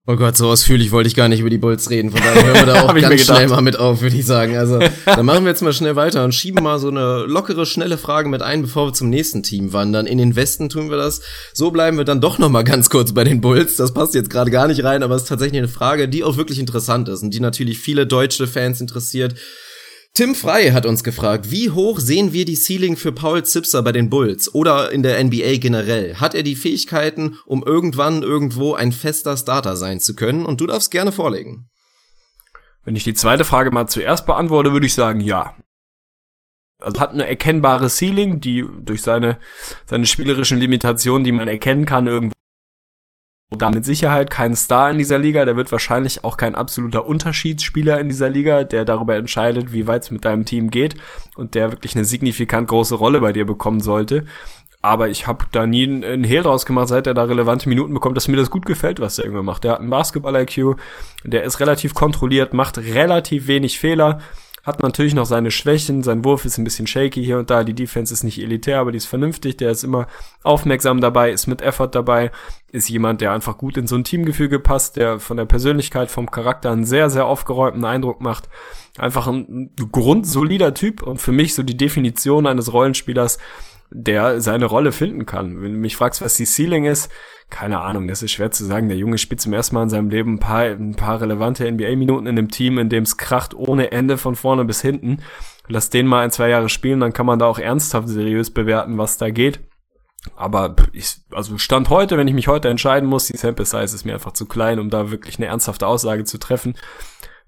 [0.09, 2.11] Oh Gott, so ausführlich wollte ich gar nicht über die Bulls reden.
[2.11, 4.55] Von daher hören wir da auch ganz schnell mal mit auf, würde ich sagen.
[4.55, 7.97] Also, dann machen wir jetzt mal schnell weiter und schieben mal so eine lockere, schnelle
[7.97, 10.07] Frage mit ein, bevor wir zum nächsten Team wandern.
[10.07, 11.19] In den Westen tun wir das.
[11.51, 13.75] So bleiben wir dann doch noch mal ganz kurz bei den Bulls.
[13.75, 16.37] Das passt jetzt gerade gar nicht rein, aber es ist tatsächlich eine Frage, die auch
[16.37, 19.35] wirklich interessant ist und die natürlich viele deutsche Fans interessiert.
[20.17, 23.91] Tim Frey hat uns gefragt, wie hoch sehen wir die Ceiling für Paul Zipser bei
[23.91, 26.15] den Bulls oder in der NBA generell?
[26.15, 30.47] Hat er die Fähigkeiten, um irgendwann irgendwo ein fester Starter sein zu können?
[30.47, 31.69] Und du darfst gerne vorlegen.
[32.83, 35.55] Wenn ich die zweite Frage mal zuerst beantworte, würde ich sagen, ja.
[36.79, 39.37] Also hat eine erkennbare Ceiling, die durch seine,
[39.85, 42.33] seine spielerischen Limitationen, die man erkennen kann, irgendwo
[43.49, 47.99] da mit Sicherheit kein Star in dieser Liga, der wird wahrscheinlich auch kein absoluter Unterschiedsspieler
[47.99, 50.95] in dieser Liga, der darüber entscheidet, wie weit es mit deinem Team geht
[51.35, 54.25] und der wirklich eine signifikant große Rolle bei dir bekommen sollte.
[54.81, 58.17] Aber ich habe da nie einen Hehl draus gemacht, seit er da relevante Minuten bekommt,
[58.17, 59.63] dass mir das gut gefällt, was er irgendwann macht.
[59.63, 60.75] Der hat einen Basketball-IQ,
[61.23, 64.19] der ist relativ kontrolliert, macht relativ wenig Fehler,
[64.67, 67.73] hat natürlich noch seine Schwächen, sein Wurf ist ein bisschen shaky hier und da, die
[67.73, 70.07] Defense ist nicht elitär, aber die ist vernünftig, der ist immer
[70.43, 72.31] aufmerksam dabei, ist mit Effort dabei,
[72.73, 76.29] ist jemand, der einfach gut in so ein Teamgefüge passt, der von der Persönlichkeit, vom
[76.29, 78.49] Charakter einen sehr, sehr aufgeräumten Eindruck macht.
[78.97, 83.37] Einfach ein grundsolider Typ und für mich so die Definition eines Rollenspielers,
[83.89, 85.61] der seine Rolle finden kann.
[85.61, 87.09] Wenn du mich fragst, was die Ceiling ist,
[87.49, 88.89] keine Ahnung, das ist schwer zu sagen.
[88.89, 92.27] Der Junge spielt zum ersten Mal in seinem Leben ein paar, ein paar relevante NBA-Minuten
[92.27, 95.19] in einem Team, in dem es kracht ohne Ende von vorne bis hinten.
[95.67, 98.97] Lass den mal ein, zwei Jahre spielen, dann kann man da auch ernsthaft seriös bewerten,
[98.97, 99.61] was da geht.
[100.35, 104.05] Aber ich, also Stand heute, wenn ich mich heute entscheiden muss, die Sample Size ist
[104.05, 106.75] mir einfach zu klein, um da wirklich eine ernsthafte Aussage zu treffen.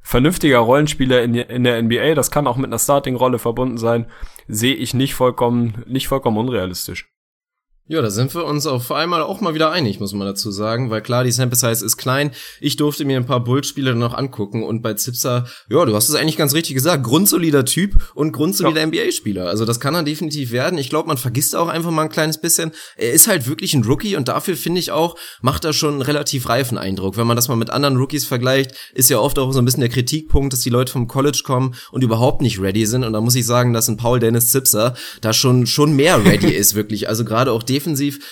[0.01, 4.05] Vernünftiger Rollenspieler in, in der NBA, das kann auch mit einer Starting-Rolle verbunden sein,
[4.47, 7.09] sehe ich nicht vollkommen, nicht vollkommen unrealistisch.
[7.91, 10.91] Ja, da sind wir uns auf einmal auch mal wieder einig, muss man dazu sagen,
[10.91, 12.29] weil klar, die Sample Size ist klein.
[12.61, 16.13] Ich durfte mir ein paar Bull-Spiele noch angucken und bei Zipser, ja, du hast es
[16.13, 18.85] eigentlich ganz richtig gesagt, grundsolider Typ und grundsolider ja.
[18.85, 19.47] NBA-Spieler.
[19.47, 20.77] Also das kann er definitiv werden.
[20.77, 22.73] Ich glaube, man vergisst auch einfach mal ein kleines bisschen.
[22.95, 26.03] Er ist halt wirklich ein Rookie und dafür finde ich auch, macht er schon einen
[26.03, 27.17] relativ reifen Eindruck.
[27.17, 29.81] Wenn man das mal mit anderen Rookies vergleicht, ist ja oft auch so ein bisschen
[29.81, 33.03] der Kritikpunkt, dass die Leute vom College kommen und überhaupt nicht ready sind.
[33.03, 36.49] Und da muss ich sagen, dass ein Paul Dennis Zipser da schon, schon mehr ready
[36.53, 37.09] ist, wirklich.
[37.09, 37.78] Also gerade auch defensiv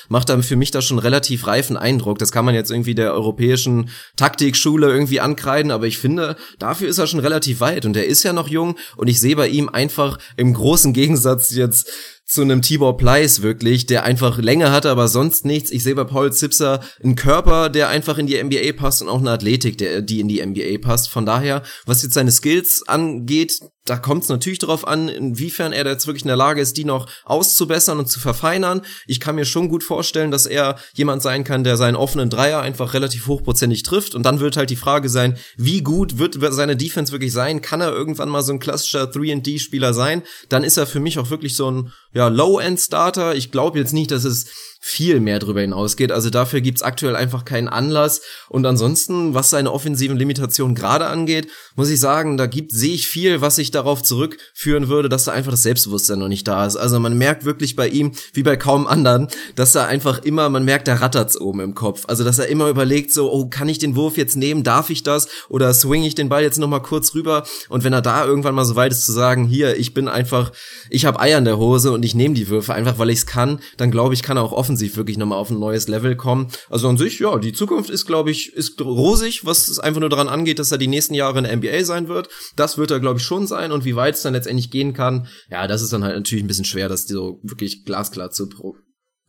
[0.09, 2.19] macht er für mich da schon relativ reifen Eindruck.
[2.19, 6.97] Das kann man jetzt irgendwie der europäischen Taktikschule irgendwie ankreiden, aber ich finde, dafür ist
[6.97, 9.69] er schon relativ weit und er ist ja noch jung und ich sehe bei ihm
[9.69, 11.89] einfach im großen Gegensatz jetzt
[12.27, 15.71] zu einem Tibor Pleiss wirklich, der einfach Länge hatte, aber sonst nichts.
[15.71, 19.19] Ich sehe bei Paul Zipser einen Körper, der einfach in die NBA passt und auch
[19.19, 21.09] eine Athletik, der, die in die NBA passt.
[21.09, 25.85] Von daher, was jetzt seine Skills angeht, da kommt es natürlich darauf an, inwiefern er
[25.85, 28.81] jetzt wirklich in der Lage ist, die noch auszubessern und zu verfeinern.
[29.07, 32.61] Ich kann mir schon gut vorstellen, dass er jemand sein kann, der seinen offenen Dreier
[32.61, 34.13] einfach relativ hochprozentig trifft.
[34.13, 37.61] Und dann wird halt die Frage sein, wie gut wird seine Defense wirklich sein?
[37.61, 40.23] Kann er irgendwann mal so ein klassischer 3D-Spieler sein?
[40.49, 43.35] Dann ist er für mich auch wirklich so ein ja, Low-End-Starter.
[43.35, 44.47] Ich glaube jetzt nicht, dass es
[44.88, 46.13] viel mehr drüber hinausgeht.
[46.13, 48.21] Also dafür gibt's aktuell einfach keinen Anlass.
[48.47, 53.09] Und ansonsten, was seine offensiven Limitationen gerade angeht, muss ich sagen, da gibt, sehe ich
[53.09, 56.77] viel, was sich darauf zurückführen würde, dass da einfach das Selbstbewusstsein noch nicht da ist.
[56.77, 60.63] Also man merkt wirklich bei ihm, wie bei kaum anderen, dass er einfach immer, man
[60.63, 62.05] merkt, da rattert's oben im Kopf.
[62.07, 64.63] Also dass er immer überlegt, so, oh, kann ich den Wurf jetzt nehmen?
[64.63, 65.27] Darf ich das?
[65.49, 67.43] Oder swing ich den Ball jetzt nochmal kurz rüber?
[67.67, 70.53] Und wenn er da irgendwann mal so weit ist zu sagen, hier, ich bin einfach,
[70.89, 73.59] ich habe Eier in der Hose und ich nehme die Würfe einfach, weil ich's kann,
[73.75, 76.49] dann glaube ich, kann er auch offensiv wirklich nochmal auf ein neues Level kommen.
[76.69, 80.09] Also an sich, ja, die Zukunft ist, glaube ich, ist rosig, was es einfach nur
[80.09, 82.30] daran angeht, dass er die nächsten Jahre in der NBA sein wird.
[82.55, 83.71] Das wird er, glaube ich, schon sein.
[83.71, 86.47] Und wie weit es dann letztendlich gehen kann, ja, das ist dann halt natürlich ein
[86.47, 88.75] bisschen schwer, das so wirklich glasklar zu pro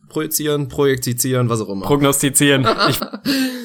[0.07, 1.85] projizieren, projektizieren, was auch immer.
[1.85, 2.67] Prognostizieren.
[2.89, 2.99] ich,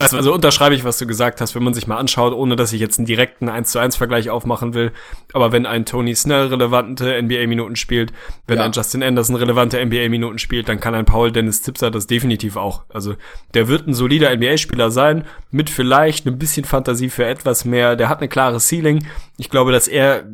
[0.00, 2.72] also, also unterschreibe ich, was du gesagt hast, wenn man sich mal anschaut, ohne dass
[2.72, 4.92] ich jetzt einen direkten 1 zu 1 Vergleich aufmachen will.
[5.32, 8.12] Aber wenn ein Tony Snell relevante NBA-Minuten spielt,
[8.46, 8.64] wenn ja.
[8.64, 12.84] ein Justin Anderson relevante NBA-Minuten spielt, dann kann ein Paul Dennis Zipser das definitiv auch.
[12.88, 13.16] Also
[13.54, 17.96] der wird ein solider NBA-Spieler sein, mit vielleicht ein bisschen Fantasie für etwas mehr.
[17.96, 19.04] Der hat eine klare Ceiling.
[19.36, 20.24] Ich glaube, dass er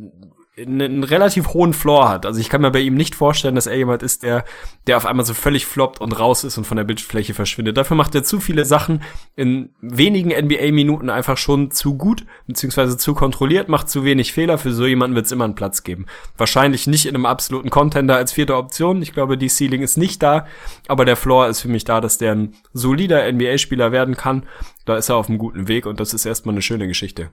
[0.57, 2.27] einen relativ hohen Floor hat.
[2.27, 4.45] Also ich kann mir bei ihm nicht vorstellen, dass er jemand ist, der,
[4.87, 7.77] der auf einmal so völlig floppt und raus ist und von der Bildfläche verschwindet.
[7.77, 9.03] Dafür macht er zu viele Sachen
[9.35, 14.59] in wenigen NBA-Minuten einfach schon zu gut, beziehungsweise zu kontrolliert, macht zu wenig Fehler.
[14.59, 16.07] Für so jemanden wird es immer einen Platz geben.
[16.37, 19.03] Wahrscheinlich nicht in einem absoluten Contender als vierte Option.
[19.03, 20.47] Ich glaube, die Ceiling ist nicht da,
[20.87, 24.47] aber der Floor ist für mich da, dass der ein solider NBA-Spieler werden kann.
[24.85, 27.31] Da ist er auf einem guten Weg und das ist erstmal eine schöne Geschichte.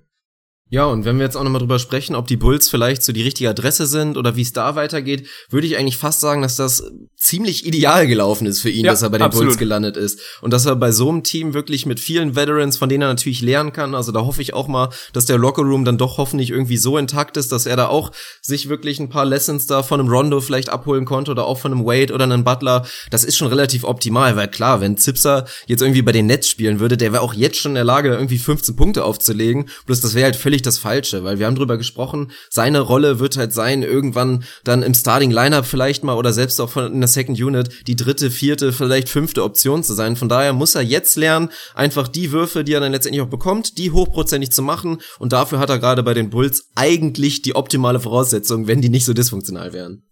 [0.74, 3.24] Ja, und wenn wir jetzt auch nochmal drüber sprechen, ob die Bulls vielleicht so die
[3.24, 6.82] richtige Adresse sind oder wie es da weitergeht, würde ich eigentlich fast sagen, dass das
[7.18, 9.50] ziemlich ideal gelaufen ist für ihn, ja, dass er bei den absolut.
[9.50, 10.22] Bulls gelandet ist.
[10.40, 13.42] Und dass er bei so einem Team wirklich mit vielen Veterans, von denen er natürlich
[13.42, 16.78] lernen kann, also da hoffe ich auch mal, dass der Lockerroom dann doch hoffentlich irgendwie
[16.78, 20.08] so intakt ist, dass er da auch sich wirklich ein paar Lessons da von einem
[20.08, 22.86] Rondo vielleicht abholen konnte oder auch von einem Wade oder einem Butler.
[23.10, 26.80] Das ist schon relativ optimal, weil klar, wenn Zipser jetzt irgendwie bei den Nets spielen
[26.80, 29.68] würde, der wäre auch jetzt schon in der Lage, irgendwie 15 Punkte aufzulegen.
[29.86, 33.20] Bloß das wäre halt völlig völlig das Falsche, weil wir haben drüber gesprochen, seine Rolle
[33.20, 37.02] wird halt sein, irgendwann dann im Starting Lineup vielleicht mal oder selbst auch von in
[37.02, 40.16] der Second Unit die dritte, vierte, vielleicht fünfte Option zu sein.
[40.16, 43.78] Von daher muss er jetzt lernen, einfach die Würfe, die er dann letztendlich auch bekommt,
[43.78, 48.00] die hochprozentig zu machen und dafür hat er gerade bei den Bulls eigentlich die optimale
[48.00, 50.04] Voraussetzung, wenn die nicht so dysfunktional wären.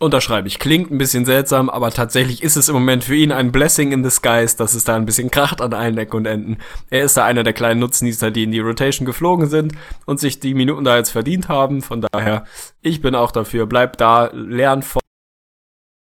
[0.00, 0.58] Unterschreibe ich.
[0.58, 4.02] Klingt ein bisschen seltsam, aber tatsächlich ist es im Moment für ihn ein Blessing in
[4.02, 6.58] disguise, dass es da ein bisschen kracht an allen Ecken und Enden.
[6.90, 9.72] Er ist da einer der kleinen Nutznießer, die in die Rotation geflogen sind
[10.04, 11.80] und sich die Minuten da jetzt verdient haben.
[11.80, 12.44] Von daher,
[12.80, 13.66] ich bin auch dafür.
[13.66, 15.00] Bleib da, lern von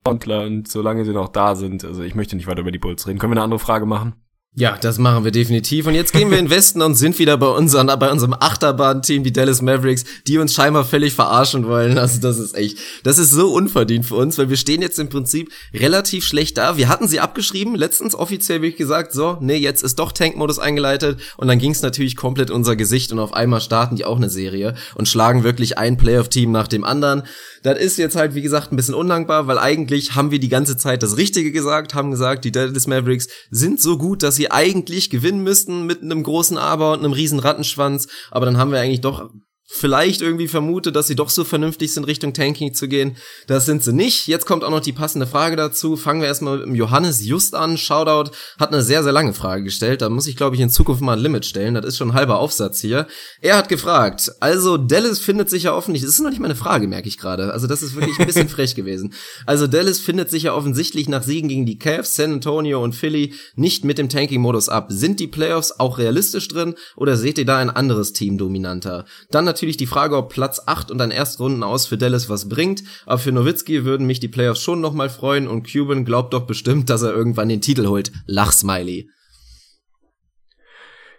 [0.05, 1.83] und solange sie noch da sind.
[1.83, 3.19] Also ich möchte nicht weiter über die Bulls reden.
[3.19, 4.22] Können wir eine andere Frage machen?
[4.55, 5.87] Ja, das machen wir definitiv.
[5.87, 9.23] Und jetzt gehen wir in den Westen und sind wieder bei, unseren, bei unserem Achterbahn-Team,
[9.23, 11.97] die Dallas Mavericks, die uns scheinbar völlig verarschen wollen.
[11.97, 15.09] Also das ist echt, das ist so unverdient für uns, weil wir stehen jetzt im
[15.09, 16.77] Prinzip relativ schlecht da.
[16.77, 21.19] Wir hatten sie abgeschrieben, letztens offiziell wirklich gesagt, so, nee, jetzt ist doch Tank-Modus eingeleitet.
[21.37, 24.29] Und dann ging es natürlich komplett unser Gesicht und auf einmal starten die auch eine
[24.29, 27.23] Serie und schlagen wirklich ein Playoff-Team nach dem anderen.
[27.63, 30.77] Das ist jetzt halt, wie gesagt, ein bisschen undankbar, weil eigentlich haben wir die ganze
[30.77, 35.09] Zeit das Richtige gesagt, haben gesagt, die Dallas Mavericks sind so gut, dass sie eigentlich
[35.09, 38.07] gewinnen müssten mit einem großen Aber und einem riesen Rattenschwanz.
[38.31, 39.29] Aber dann haben wir eigentlich doch
[39.65, 43.17] vielleicht irgendwie vermute, dass sie doch so vernünftig sind, Richtung Tanking zu gehen.
[43.47, 44.27] Das sind sie nicht.
[44.27, 45.95] Jetzt kommt auch noch die passende Frage dazu.
[45.95, 47.77] Fangen wir erstmal mit dem Johannes Just an.
[47.77, 50.01] Shoutout hat eine sehr, sehr lange Frage gestellt.
[50.01, 51.75] Da muss ich, glaube ich, in Zukunft mal ein Limit stellen.
[51.75, 53.07] Das ist schon ein halber Aufsatz hier.
[53.41, 56.87] Er hat gefragt, also Dallas findet sich ja offensichtlich, das ist noch nicht meine Frage,
[56.87, 57.53] merke ich gerade.
[57.53, 59.13] Also das ist wirklich ein bisschen frech gewesen.
[59.45, 63.33] Also Dallas findet sich ja offensichtlich nach Siegen gegen die Cavs, San Antonio und Philly
[63.55, 64.87] nicht mit dem Tanking-Modus ab.
[64.89, 69.05] Sind die Playoffs auch realistisch drin oder seht ihr da ein anderes Team dominanter?
[69.31, 72.83] Dann natürlich die Frage, ob Platz 8 und ein Erstrunden aus für Dallas was bringt.
[73.05, 76.89] Aber für Nowitzki würden mich die Playoffs schon nochmal freuen und Cuban glaubt doch bestimmt,
[76.89, 78.11] dass er irgendwann den Titel holt.
[78.25, 79.09] Lachsmiley.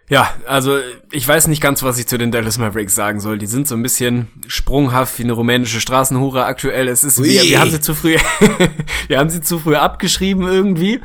[0.07, 0.77] Ja, also
[1.11, 3.39] ich weiß nicht ganz, was ich zu den Dallas Mavericks sagen soll.
[3.39, 6.87] Die sind so ein bisschen sprunghaft wie eine rumänische Straßenhure aktuell.
[6.89, 8.17] Es ist, wir, wir haben sie zu früh,
[9.07, 10.99] wir haben sie zu früh abgeschrieben irgendwie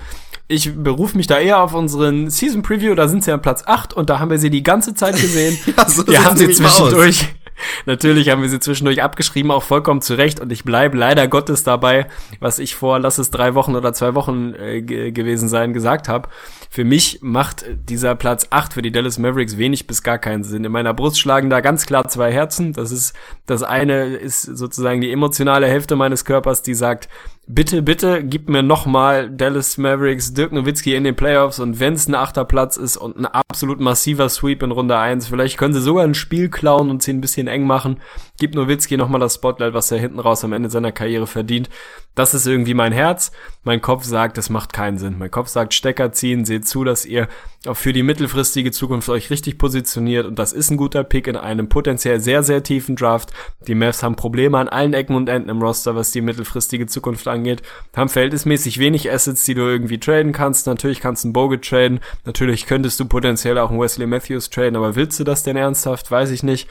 [0.50, 3.94] ich berufe mich da eher auf unseren Season Preview, da sind sie an Platz 8
[3.94, 5.56] und da haben wir sie die ganze Zeit gesehen.
[5.76, 7.28] ja, so wir haben sie zwischendurch.
[7.86, 10.40] Natürlich haben wir sie zwischendurch abgeschrieben, auch vollkommen zurecht.
[10.40, 12.06] Und ich bleibe leider Gottes dabei,
[12.40, 16.28] was ich vor, lass es drei Wochen oder zwei Wochen äh, gewesen sein, gesagt habe.
[16.68, 20.64] Für mich macht dieser Platz 8 für die Dallas Mavericks wenig bis gar keinen Sinn.
[20.64, 22.72] In meiner Brust schlagen da ganz klar zwei Herzen.
[22.72, 23.14] Das ist,
[23.46, 27.08] das eine ist sozusagen die emotionale Hälfte meines Körpers, die sagt,
[27.54, 32.08] bitte, bitte gib mir nochmal Dallas Mavericks, Dirk Nowitzki in den Playoffs und wenn es
[32.08, 35.80] ein achter Platz ist und ein absolut massiver Sweep in Runde 1, vielleicht können sie
[35.80, 38.00] sogar ein Spiel klauen und sie ein bisschen eng machen.
[38.40, 41.68] Gib Nowitzki nochmal das Spotlight, was er hinten raus am Ende seiner Karriere verdient.
[42.14, 43.32] Das ist irgendwie mein Herz.
[43.64, 45.18] Mein Kopf sagt, das macht keinen Sinn.
[45.18, 47.28] Mein Kopf sagt, Stecker ziehen, seht zu, dass ihr
[47.66, 51.36] auch für die mittelfristige Zukunft euch richtig positioniert und das ist ein guter Pick in
[51.36, 53.30] einem potenziell sehr, sehr tiefen Draft.
[53.66, 57.28] Die Mavs haben Probleme an allen Ecken und Enden im Roster, was die mittelfristige Zukunft
[57.28, 57.60] angeht,
[57.94, 60.66] haben verhältnismäßig wenig Assets, die du irgendwie traden kannst.
[60.66, 64.76] Natürlich kannst du einen Bogut traden, natürlich könntest du potenziell auch einen Wesley Matthews traden,
[64.76, 66.10] aber willst du das denn ernsthaft?
[66.10, 66.66] Weiß ich nicht.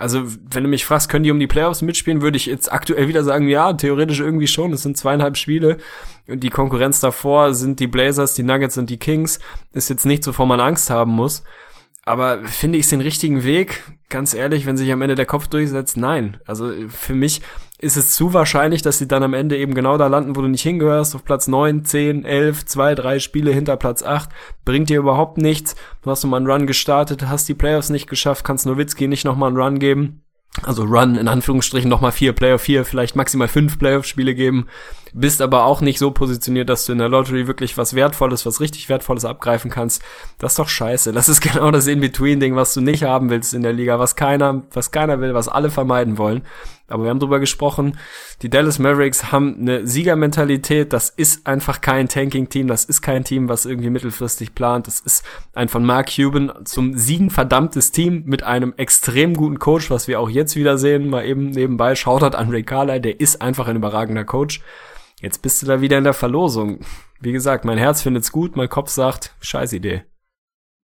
[0.00, 3.06] Also, wenn du mich fragst, können die um die Playoffs mitspielen, würde ich jetzt aktuell
[3.06, 4.72] wieder sagen, ja, theoretisch irgendwie schon.
[4.72, 5.76] Es sind zweieinhalb Spiele.
[6.26, 9.40] Und die Konkurrenz davor sind die Blazers, die Nuggets und die Kings.
[9.72, 11.44] Ist jetzt nicht so, wovor man Angst haben muss.
[12.04, 13.82] Aber finde ich es den richtigen Weg?
[14.08, 16.38] Ganz ehrlich, wenn sich am Ende der Kopf durchsetzt, nein.
[16.46, 17.42] Also für mich
[17.78, 20.48] ist es zu wahrscheinlich, dass sie dann am Ende eben genau da landen, wo du
[20.48, 24.28] nicht hingehörst, auf Platz 9, 10, 11, 2, 3 Spiele hinter Platz 8.
[24.64, 25.76] Bringt dir überhaupt nichts.
[26.02, 29.48] Du hast nochmal einen Run gestartet, hast die Playoffs nicht geschafft, kannst Nowitzki nicht nochmal
[29.48, 30.22] einen Run geben.
[30.62, 34.66] Also Run in Anführungsstrichen nochmal vier Playoff, vier, vielleicht maximal fünf Playoff-Spiele geben
[35.12, 38.60] bist aber auch nicht so positioniert, dass du in der Lottery wirklich was Wertvolles, was
[38.60, 40.02] richtig Wertvolles abgreifen kannst.
[40.38, 41.12] Das ist doch scheiße.
[41.12, 44.62] Das ist genau das In-Between-Ding, was du nicht haben willst in der Liga, was keiner,
[44.72, 46.42] was keiner will, was alle vermeiden wollen.
[46.90, 47.96] Aber wir haben drüber gesprochen,
[48.42, 53.48] die Dallas Mavericks haben eine Siegermentalität, das ist einfach kein Tanking-Team, das ist kein Team,
[53.48, 58.42] was irgendwie mittelfristig plant, das ist ein von Mark Cuban zum Siegen verdammtes Team mit
[58.42, 62.50] einem extrem guten Coach, was wir auch jetzt wieder sehen, mal eben nebenbei, Shoutout an
[62.50, 64.60] Ray Carlyle, der ist einfach ein überragender Coach.
[65.20, 66.80] Jetzt bist du da wieder in der Verlosung.
[67.20, 70.04] Wie gesagt, mein Herz findet's gut, mein Kopf sagt, scheiß Idee.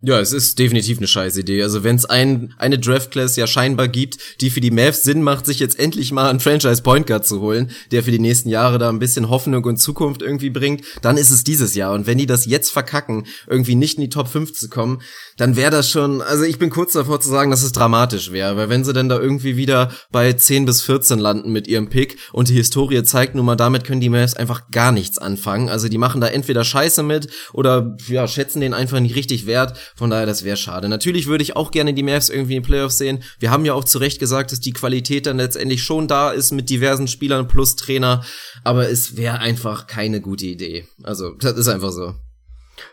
[0.03, 1.62] Ja, es ist definitiv eine scheiß Idee.
[1.62, 5.47] Also wenn es ein, eine Draft-Class ja scheinbar gibt, die für die Mavs Sinn macht,
[5.47, 8.90] sich jetzt endlich mal einen Franchise-Point Guard zu holen, der für die nächsten Jahre da
[8.90, 11.94] ein bisschen Hoffnung und Zukunft irgendwie bringt, dann ist es dieses Jahr.
[11.94, 15.01] Und wenn die das jetzt verkacken, irgendwie nicht in die Top 5 zu kommen,
[15.38, 18.55] dann wäre das schon, also ich bin kurz davor zu sagen, dass es dramatisch wäre,
[18.59, 22.18] weil wenn sie dann da irgendwie wieder bei 10 bis 14 landen mit ihrem Pick
[22.32, 25.70] und die Historie zeigt nun mal, damit können die Mavs einfach gar nichts anfangen.
[25.70, 29.86] Also die machen da entweder Scheiße mit oder ja, schätzen den einfach nicht richtig wert.
[29.95, 30.89] Von daher, das wäre schade.
[30.89, 33.22] Natürlich würde ich auch gerne die Mavs irgendwie in den Playoffs sehen.
[33.39, 36.53] Wir haben ja auch zu Recht gesagt, dass die Qualität dann letztendlich schon da ist
[36.53, 38.24] mit diversen Spielern plus Trainer,
[38.64, 40.87] aber es wäre einfach keine gute Idee.
[41.03, 42.14] Also, das ist einfach so.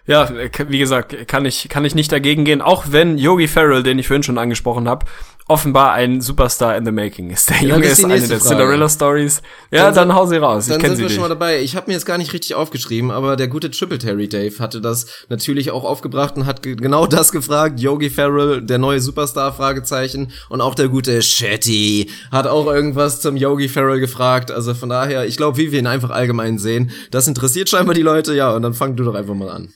[0.06, 0.30] Ja,
[0.68, 4.08] wie gesagt, kann ich, kann ich nicht dagegen gehen, auch wenn Yogi Farrell, den ich
[4.08, 5.06] vorhin schon angesprochen habe,
[5.48, 7.50] offenbar ein Superstar in the making ist.
[7.50, 9.42] Der Junge ist, ist eine der Cinderella Stories.
[9.72, 10.68] Ja, dann, dann hau sie raus.
[10.68, 11.16] Dann ich sind wir dich.
[11.16, 11.62] schon mal dabei.
[11.62, 14.80] Ich habe mir jetzt gar nicht richtig aufgeschrieben, aber der gute Triple Terry Dave hatte
[14.80, 17.80] das natürlich auch aufgebracht und hat genau das gefragt.
[17.80, 20.32] Yogi Farrell, der neue Superstar, Fragezeichen.
[20.50, 24.52] Und auch der gute Shetty hat auch irgendwas zum Yogi Farrell gefragt.
[24.52, 28.02] Also von daher, ich glaube, wie wir ihn einfach allgemein sehen, das interessiert scheinbar die
[28.02, 28.34] Leute.
[28.34, 29.74] Ja, und dann fang du doch einfach mal an.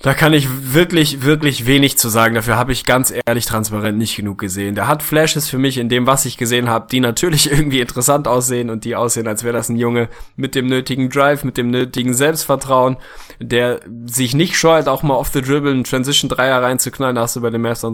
[0.00, 2.36] Da kann ich wirklich, wirklich wenig zu sagen.
[2.36, 4.76] Dafür habe ich ganz ehrlich transparent nicht genug gesehen.
[4.76, 8.28] Der hat Flashes für mich in dem, was ich gesehen habe, die natürlich irgendwie interessant
[8.28, 11.70] aussehen und die aussehen, als wäre das ein Junge mit dem nötigen Drive, mit dem
[11.70, 12.96] nötigen Selbstvertrauen,
[13.40, 17.16] der sich nicht scheut, auch mal off the dribble einen Transition Dreier reinzuknallen.
[17.16, 17.84] Da hast du bei den Mavs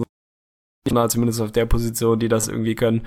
[0.84, 3.06] dann zumindest auf der Position, die das irgendwie können,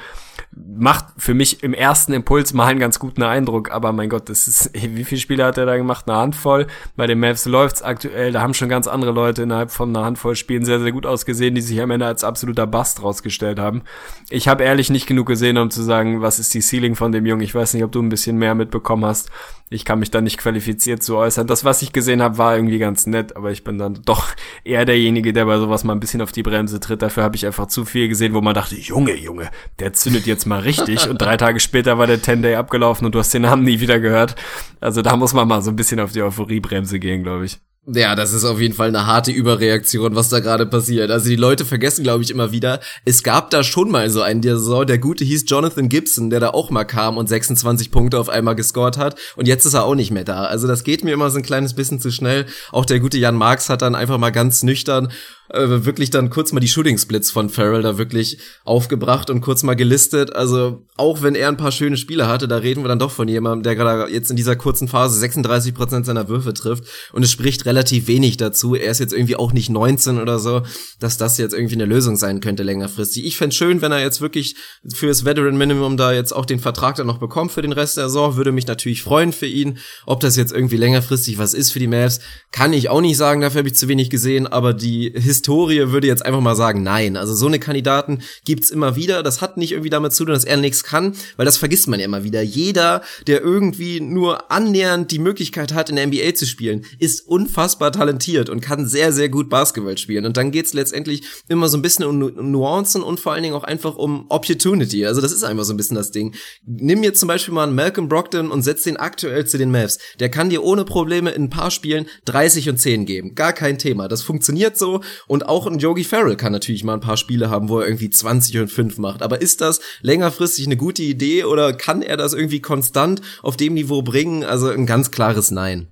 [0.51, 4.47] macht für mich im ersten Impuls mal einen ganz guten Eindruck, aber mein Gott, das
[4.47, 6.09] ist, wie viele Spiele hat er da gemacht?
[6.09, 6.65] Eine Handvoll.
[6.95, 10.35] Bei den Mavs läuft's aktuell, da haben schon ganz andere Leute innerhalb von einer Handvoll
[10.35, 13.83] Spielen sehr, sehr gut ausgesehen, die sich am Ende als absoluter Bast rausgestellt haben.
[14.29, 17.27] Ich habe ehrlich nicht genug gesehen, um zu sagen, was ist die Ceiling von dem
[17.27, 17.43] Jungen.
[17.43, 19.29] Ich weiß nicht, ob du ein bisschen mehr mitbekommen hast.
[19.69, 21.45] Ich kann mich da nicht qualifiziert zu äußern.
[21.45, 24.29] Das, was ich gesehen habe, war irgendwie ganz nett, aber ich bin dann doch
[24.63, 27.01] eher derjenige, der bei sowas mal ein bisschen auf die Bremse tritt.
[27.01, 29.49] Dafür habe ich einfach zu viel gesehen, wo man dachte, Junge, Junge,
[29.79, 31.09] der zündet jetzt mal richtig.
[31.09, 33.99] Und drei Tage später war der 10-Day abgelaufen und du hast den Namen nie wieder
[33.99, 34.35] gehört.
[34.79, 37.59] Also da muss man mal so ein bisschen auf die Euphoriebremse gehen, glaube ich.
[37.89, 41.09] Ja, das ist auf jeden Fall eine harte Überreaktion, was da gerade passiert.
[41.09, 44.41] Also die Leute vergessen, glaube ich, immer wieder, es gab da schon mal so einen
[44.41, 48.19] der Saison, der gute hieß Jonathan Gibson, der da auch mal kam und 26 Punkte
[48.19, 50.43] auf einmal gescored hat und jetzt ist er auch nicht mehr da.
[50.43, 52.45] Also das geht mir immer so ein kleines bisschen zu schnell.
[52.73, 55.07] Auch der gute Jan Marx hat dann einfach mal ganz nüchtern
[55.49, 59.63] äh, wirklich dann kurz mal die Shooting Splits von Farrell da wirklich aufgebracht und kurz
[59.63, 60.35] mal gelistet.
[60.35, 63.27] Also auch wenn er ein paar schöne Spiele hatte, da reden wir dann doch von
[63.27, 67.31] jemandem, der gerade jetzt in dieser kurzen Phase 36 Prozent seiner Würfe trifft und es
[67.31, 68.75] spricht relativ wenig dazu.
[68.75, 70.63] Er ist jetzt irgendwie auch nicht 19 oder so,
[70.99, 73.25] dass das jetzt irgendwie eine Lösung sein könnte längerfristig.
[73.25, 74.55] Ich fände schön, wenn er jetzt wirklich
[74.93, 78.09] fürs Veteran Minimum da jetzt auch den Vertrag dann noch bekommt für den Rest der
[78.09, 78.37] Saison.
[78.37, 79.77] Würde mich natürlich freuen für ihn.
[80.05, 82.19] Ob das jetzt irgendwie längerfristig was ist für die Mavs,
[82.51, 83.41] kann ich auch nicht sagen.
[83.41, 84.47] Dafür habe ich zu wenig gesehen.
[84.47, 87.15] Aber die Historie würde jetzt einfach mal sagen, nein.
[87.15, 89.21] Also so eine Kandidaten gibt's immer wieder.
[89.21, 91.99] Das hat nicht irgendwie damit zu tun, dass er nichts kann, weil das vergisst man
[91.99, 92.41] ja immer wieder.
[92.41, 97.91] Jeder, der irgendwie nur annähernd die Möglichkeit hat, in der NBA zu spielen, ist unfassbar
[97.91, 100.25] talentiert und kann sehr, sehr gut Basketball spielen.
[100.25, 103.63] Und dann geht's letztendlich immer so ein bisschen um Nuancen und vor allen Dingen auch
[103.63, 105.05] einfach um Opportunity.
[105.05, 106.33] Also das ist einfach so ein bisschen das Ding.
[106.65, 109.99] Nimm jetzt zum Beispiel mal einen Malcolm Brogdon und setz den aktuell zu den Mavs.
[110.19, 113.35] Der kann dir ohne Probleme in ein paar Spielen 30 und 10 geben.
[113.35, 114.07] Gar kein Thema.
[114.07, 117.69] Das funktioniert so und auch ein Yogi Farrell kann natürlich mal ein paar Spiele haben,
[117.69, 119.21] wo er irgendwie 20 und 5 macht.
[119.21, 123.73] Aber ist das längerfristig eine gute Idee oder kann er das irgendwie konstant auf dem
[123.73, 124.43] Niveau bringen?
[124.43, 125.91] Also ein ganz klares Nein.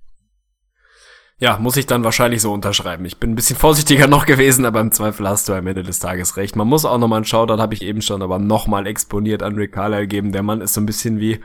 [1.38, 3.04] Ja, muss ich dann wahrscheinlich so unterschreiben.
[3.04, 6.00] Ich bin ein bisschen vorsichtiger noch gewesen, aber im Zweifel hast du am Ende des
[6.00, 6.56] Tages recht.
[6.56, 9.74] Man muss auch nochmal einen Shoutout, habe ich eben schon, aber nochmal exponiert an Rick
[9.74, 10.32] Carlisle geben.
[10.32, 11.42] Der Mann ist so ein bisschen wie,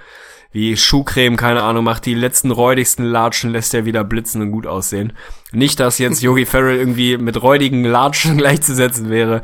[0.52, 4.66] wie Schuhcreme, keine Ahnung, macht die letzten räudigsten Latschen, lässt er wieder blitzen und gut
[4.66, 5.12] aussehen.
[5.52, 9.42] Nicht, dass jetzt Yogi Farrell irgendwie mit räudigen Latschen gleichzusetzen wäre,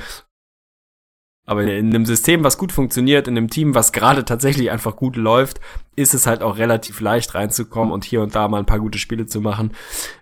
[1.46, 5.14] aber in einem System, was gut funktioniert, in einem Team, was gerade tatsächlich einfach gut
[5.14, 5.60] läuft,
[5.94, 8.98] ist es halt auch relativ leicht reinzukommen und hier und da mal ein paar gute
[8.98, 9.70] Spiele zu machen.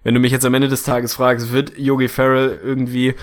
[0.03, 3.15] Wenn du mich jetzt am Ende des Tages fragst, wird Yogi Farrell irgendwie,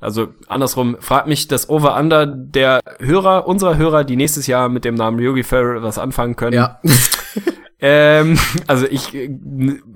[0.00, 4.94] also andersrum, frag mich das Over-Under der Hörer, unserer Hörer, die nächstes Jahr mit dem
[4.94, 6.54] Namen Yogi Farrell was anfangen können.
[6.54, 6.80] Ja.
[7.80, 9.30] Ähm, also ich äh,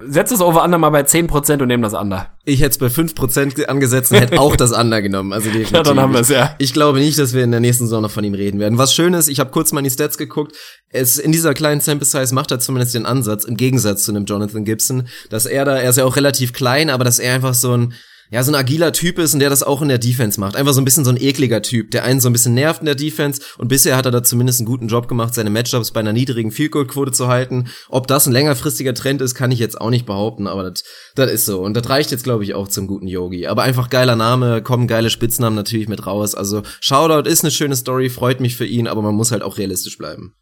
[0.06, 2.28] setze das Over-Under mal bei 10% und nehme das Under.
[2.44, 5.32] Ich hätte es bei 5% angesetzt und hätte auch das Under genommen.
[5.32, 5.72] Also definitiv.
[5.72, 6.54] Ja, dann haben wir es, ja.
[6.58, 8.78] Ich glaube nicht, dass wir in der nächsten Saison noch von ihm reden werden.
[8.78, 10.54] Was schön ist, ich habe kurz mal in die Stats geguckt.
[10.90, 14.26] Es, in dieser kleinen Sample Size macht er zumindest den Ansatz, im Gegensatz zu einem
[14.26, 17.54] Jonathan Gibson, dass er da, er ist ja auch relativ klein, aber dass er einfach
[17.54, 17.94] so ein
[18.32, 20.56] ja, so ein agiler Typ ist und der das auch in der Defense macht.
[20.56, 22.86] Einfach so ein bisschen so ein ekliger Typ, der einen so ein bisschen nervt in
[22.86, 26.00] der Defense und bisher hat er da zumindest einen guten Job gemacht, seine Matchups bei
[26.00, 27.68] einer niedrigen Field Goal Quote zu halten.
[27.90, 30.82] Ob das ein längerfristiger Trend ist, kann ich jetzt auch nicht behaupten, aber das,
[31.14, 31.60] das ist so.
[31.60, 33.46] Und das reicht jetzt, glaube ich, auch zum guten Yogi.
[33.48, 36.34] Aber einfach geiler Name, kommen geile Spitznamen natürlich mit raus.
[36.34, 39.58] Also Shoutout ist eine schöne Story, freut mich für ihn, aber man muss halt auch
[39.58, 40.34] realistisch bleiben.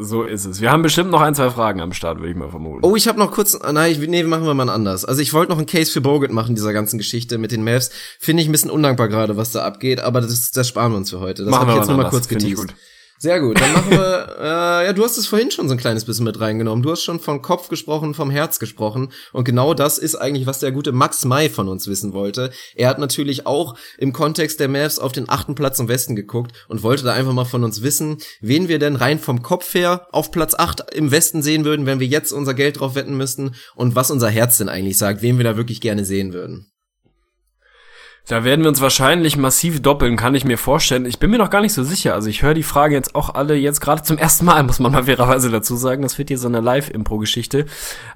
[0.00, 0.60] So ist es.
[0.60, 2.84] Wir haben bestimmt noch ein, zwei Fragen am Start, würde ich mal vermuten.
[2.84, 5.04] Oh, ich habe noch kurz, nein, ich, nee, machen wir mal anders.
[5.04, 7.90] Also ich wollte noch einen Case für Bogut machen, dieser ganzen Geschichte mit den Mavs.
[8.20, 11.10] Finde ich ein bisschen undankbar gerade, was da abgeht, aber das, das sparen wir uns
[11.10, 11.44] für heute.
[11.44, 12.74] Das habe ich jetzt nur mal kurz geteased.
[13.20, 16.04] Sehr gut, dann machen wir, äh, ja, du hast es vorhin schon so ein kleines
[16.04, 16.84] bisschen mit reingenommen.
[16.84, 19.08] Du hast schon vom Kopf gesprochen, vom Herz gesprochen.
[19.32, 22.52] Und genau das ist eigentlich, was der gute Max May von uns wissen wollte.
[22.76, 26.52] Er hat natürlich auch im Kontext der Mavs auf den achten Platz im Westen geguckt
[26.68, 30.06] und wollte da einfach mal von uns wissen, wen wir denn rein vom Kopf her
[30.12, 33.56] auf Platz acht im Westen sehen würden, wenn wir jetzt unser Geld drauf wetten müssten
[33.74, 36.70] und was unser Herz denn eigentlich sagt, wen wir da wirklich gerne sehen würden.
[38.28, 41.06] Da werden wir uns wahrscheinlich massiv doppeln, kann ich mir vorstellen.
[41.06, 42.12] Ich bin mir noch gar nicht so sicher.
[42.12, 44.92] Also ich höre die Frage jetzt auch alle jetzt gerade zum ersten Mal, muss man
[44.92, 46.02] mal fairerweise dazu sagen.
[46.02, 47.64] Das wird hier so eine Live-Impro-Geschichte.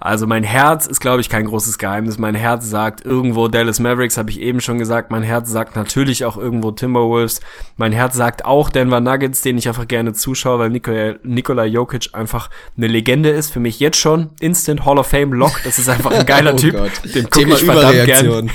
[0.00, 2.18] Also mein Herz ist, glaube ich, kein großes Geheimnis.
[2.18, 5.10] Mein Herz sagt irgendwo Dallas Mavericks, habe ich eben schon gesagt.
[5.10, 7.40] Mein Herz sagt natürlich auch irgendwo Timberwolves.
[7.78, 12.10] Mein Herz sagt auch Denver Nuggets, denen ich einfach gerne zuschaue, weil Nikola, Nikola Jokic
[12.12, 13.50] einfach eine Legende ist.
[13.50, 15.58] Für mich jetzt schon Instant Hall of Fame Lock.
[15.64, 16.74] Das ist einfach ein geiler Oh Typ.
[16.76, 16.90] Gott.
[17.14, 18.50] Dem gucke ich verdammt gern.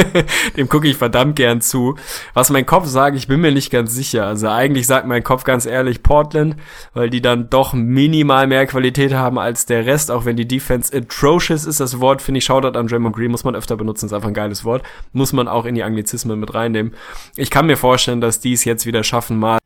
[0.56, 1.96] Dem gucke ich verdammt gern zu.
[2.34, 4.26] Was mein Kopf sagt, ich bin mir nicht ganz sicher.
[4.26, 6.56] Also eigentlich sagt mein Kopf ganz ehrlich Portland,
[6.94, 10.96] weil die dann doch minimal mehr Qualität haben als der Rest, auch wenn die Defense
[10.96, 11.80] atrocious ist.
[11.80, 14.34] Das Wort, finde ich, Shoutout an Draymond Green, muss man öfter benutzen, ist einfach ein
[14.34, 14.82] geiles Wort.
[15.12, 16.94] Muss man auch in die Anglizismen mit reinnehmen.
[17.36, 19.58] Ich kann mir vorstellen, dass die es jetzt wieder schaffen, mal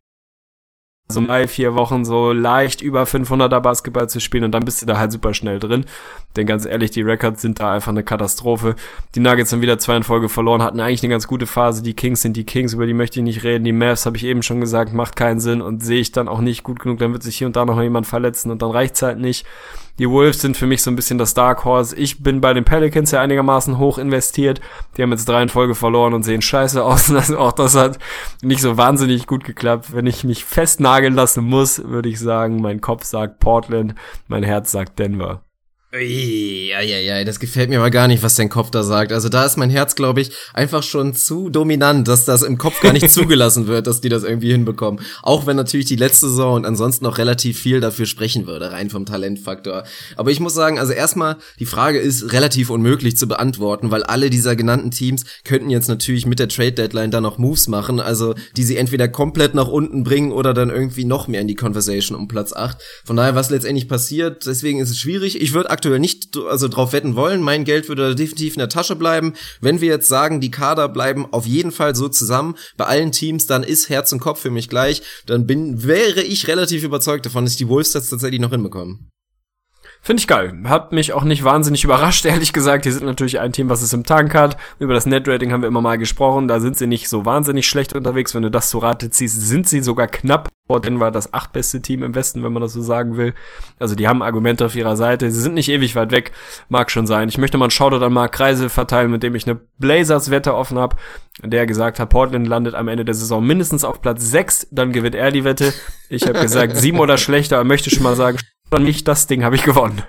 [1.11, 4.87] so drei, vier Wochen so leicht über 500er Basketball zu spielen und dann bist du
[4.87, 5.85] da halt super schnell drin.
[6.37, 8.77] Denn ganz ehrlich, die Records sind da einfach eine Katastrophe.
[9.15, 11.83] Die Nuggets haben wieder zwei in Folge verloren, hatten eigentlich eine ganz gute Phase.
[11.83, 13.65] Die Kings sind die Kings, über die möchte ich nicht reden.
[13.65, 16.41] Die Mavs habe ich eben schon gesagt, macht keinen Sinn und sehe ich dann auch
[16.41, 16.99] nicht gut genug.
[16.99, 19.45] Dann wird sich hier und da noch jemand verletzen und dann reicht's halt nicht.
[20.01, 21.95] Die Wolves sind für mich so ein bisschen das Dark Horse.
[21.95, 24.59] Ich bin bei den Pelicans ja einigermaßen hoch investiert.
[24.97, 27.11] Die haben jetzt drei in Folge verloren und sehen scheiße aus.
[27.21, 27.99] Also auch das hat
[28.41, 29.93] nicht so wahnsinnig gut geklappt.
[29.93, 33.95] Wenn ich mich festnageln lassen muss, würde ich sagen, mein Kopf sagt Portland,
[34.27, 35.43] mein Herz sagt Denver.
[35.93, 39.11] Ja, ja, ja, das gefällt mir aber gar nicht, was dein Kopf da sagt.
[39.13, 42.81] Also da ist mein Herz, glaube ich, einfach schon zu dominant, dass das im Kopf
[42.81, 45.05] gar nicht zugelassen wird, dass die das irgendwie hinbekommen.
[45.25, 48.89] Auch wenn natürlich die letzte Saison und ansonsten noch relativ viel dafür sprechen würde, rein
[48.89, 49.83] vom Talentfaktor.
[50.15, 54.31] Aber ich muss sagen, also erstmal, die Frage ist relativ unmöglich zu beantworten, weil alle
[54.31, 58.37] dieser genannten Teams könnten jetzt natürlich mit der Trade Deadline dann noch Moves machen, also
[58.57, 62.17] die sie entweder komplett nach unten bringen oder dann irgendwie noch mehr in die Conversation
[62.17, 62.79] um Platz 8.
[63.05, 65.41] Von daher, was letztendlich passiert, deswegen ist es schwierig.
[65.41, 67.41] Ich würde aktuell nicht also drauf wetten wollen.
[67.41, 69.33] Mein Geld würde definitiv in der Tasche bleiben.
[69.63, 73.47] Wenn wir jetzt sagen, die Kader bleiben auf jeden Fall so zusammen bei allen Teams,
[73.47, 75.01] dann ist Herz und Kopf für mich gleich.
[75.25, 79.11] Dann bin wäre ich relativ überzeugt davon, dass die Wolves das tatsächlich noch hinbekommen.
[80.03, 80.55] Finde ich geil.
[80.65, 82.87] Hat mich auch nicht wahnsinnig überrascht, ehrlich gesagt.
[82.87, 84.57] Die sind natürlich ein Team, was es im Tank hat.
[84.79, 86.49] Über das Netrating haben wir immer mal gesprochen.
[86.49, 88.35] Da sind sie nicht so wahnsinnig schlecht unterwegs.
[88.35, 92.03] Wenn du das zu Rate ziehst, sind sie sogar knapp vor Denver das achtbeste Team
[92.03, 93.35] im Westen, wenn man das so sagen will.
[93.79, 95.31] Also die haben Argumente auf ihrer Seite.
[95.31, 96.33] Sie sind nicht ewig weit weg.
[96.69, 97.29] Mag schon sein.
[97.29, 100.79] Ich möchte mal einen Shoutout an Mark Kreisel verteilen, mit dem ich eine Blazers-Wette offen
[100.79, 100.97] habe,
[101.43, 104.69] der gesagt hat, Portland landet am Ende der Saison mindestens auf Platz 6.
[104.71, 105.75] Dann gewinnt er die Wette.
[106.09, 107.57] Ich habe gesagt, sieben oder schlechter.
[107.57, 108.39] Er möchte schon mal sagen,
[108.79, 110.03] nicht das Ding habe ich gewonnen.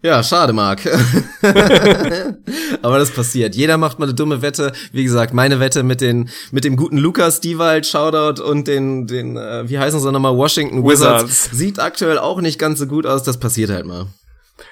[0.00, 0.86] Ja, schade, Marc.
[2.82, 3.56] Aber das passiert.
[3.56, 4.72] Jeder macht mal eine dumme Wette.
[4.92, 9.36] Wie gesagt, meine Wette mit den mit dem guten Lukas Diewald, Shoutout und den den
[9.36, 11.24] äh, wie heißen sie nochmal Washington Wizards.
[11.24, 11.58] Wizards.
[11.58, 13.24] sieht aktuell auch nicht ganz so gut aus.
[13.24, 14.06] Das passiert halt mal.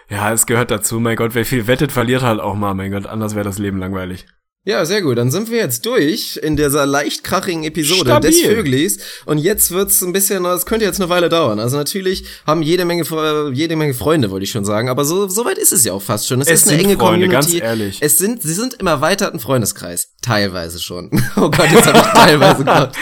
[0.09, 1.01] Ja, es gehört dazu.
[1.01, 2.75] Mein Gott, wer viel wettet, verliert halt auch mal.
[2.75, 4.27] Mein Gott, anders wäre das Leben langweilig.
[4.69, 5.17] Ja, sehr gut.
[5.17, 8.31] Dann sind wir jetzt durch in dieser leicht krachigen Episode Stabil.
[8.33, 8.99] des Vöglis.
[9.25, 11.61] Und jetzt wird's ein bisschen, es könnte jetzt eine Weile dauern.
[11.61, 13.05] Also natürlich haben jede Menge,
[13.53, 14.89] jede Menge Freunde, wollte ich schon sagen.
[14.89, 16.41] Aber so, so weit ist es ja auch fast schon.
[16.41, 17.61] Es, Es ist eine enge Freunde, Community.
[17.61, 17.99] ganz ehrlich.
[18.01, 20.09] Es sind, sie sind im erweiterten Freundeskreis.
[20.21, 21.11] Teilweise schon.
[21.37, 22.97] Oh Gott, jetzt habe ich teilweise gehabt.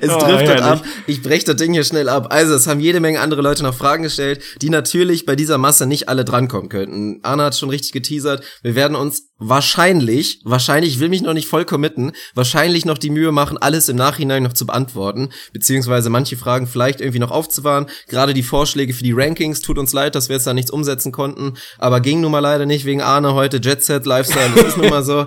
[0.00, 0.62] Es Oh, driftet herrlich.
[0.64, 0.84] ab.
[1.06, 2.28] Ich breche das Ding hier schnell ab.
[2.30, 5.84] Also, es haben jede Menge andere Leute noch Fragen gestellt, die natürlich bei dieser Masse
[5.86, 7.18] nicht alle drankommen könnten.
[7.22, 8.42] Anna hat schon richtig geteasert.
[8.62, 13.10] Wir werden uns wahrscheinlich, wahrscheinlich, ich will mich noch nicht voll committen, wahrscheinlich noch die
[13.10, 17.86] Mühe machen, alles im Nachhinein noch zu beantworten, beziehungsweise manche Fragen vielleicht irgendwie noch aufzuwahren.
[18.06, 21.10] Gerade die Vorschläge für die Rankings, tut uns leid, dass wir jetzt da nichts umsetzen
[21.10, 24.76] konnten, aber ging nun mal leider nicht wegen Arne heute, Jet Set, Lifestyle, das ist
[24.76, 25.26] nun mal so.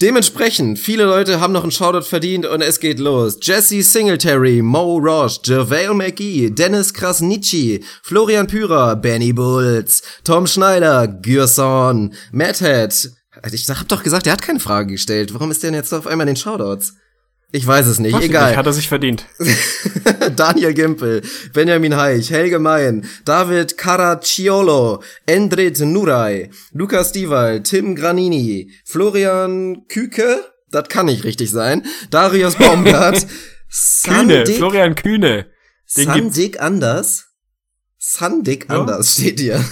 [0.00, 3.36] Dementsprechend, viele Leute haben noch einen Shoutout verdient und es geht los.
[3.42, 12.14] Jesse Singletary, Mo Roche, JaVale McGee, Dennis Krasnitschi, Florian Pyrer, Benny Bulls, Tom Schneider, Gürson,
[12.32, 12.62] Matt
[13.32, 13.52] Head.
[13.54, 15.32] Ich hab doch gesagt, er hat keine Frage gestellt.
[15.34, 16.94] Warum ist der denn jetzt auf einmal in den Shoutouts?
[17.52, 18.50] Ich weiß es nicht, Weiß egal.
[18.50, 19.26] nicht, Hat er sich verdient.
[20.36, 21.22] Daniel Gimpel,
[21.52, 30.88] Benjamin Heich, Helge Mein, David Caracciolo, Endrit Nuray, Lukas Diewald, Tim Granini, Florian Küke, das
[30.88, 33.26] kann nicht richtig sein, Darius Baumgart,
[34.04, 35.46] Kühne, Sandik, Florian Kühne.
[35.86, 37.26] Sandik Anders,
[37.98, 38.80] Sandik Ja.
[38.80, 39.64] Anders steht hier.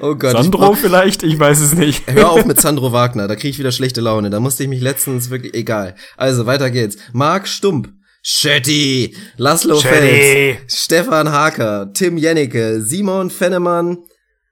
[0.00, 0.32] Oh Gott.
[0.34, 2.02] ich Sandro brauch- vielleicht, ich weiß es nicht.
[2.12, 4.30] Hör auf mit Sandro Wagner, da krieg ich wieder schlechte Laune.
[4.30, 5.94] Da musste ich mich letztens wirklich, egal.
[6.16, 6.96] Also, weiter geht's.
[7.12, 7.88] Marc Stump,
[8.22, 10.56] Schetti, Laszlo Schetti.
[10.58, 13.98] Fels, Stefan Haker, Tim Jennecke, Simon Fennemann,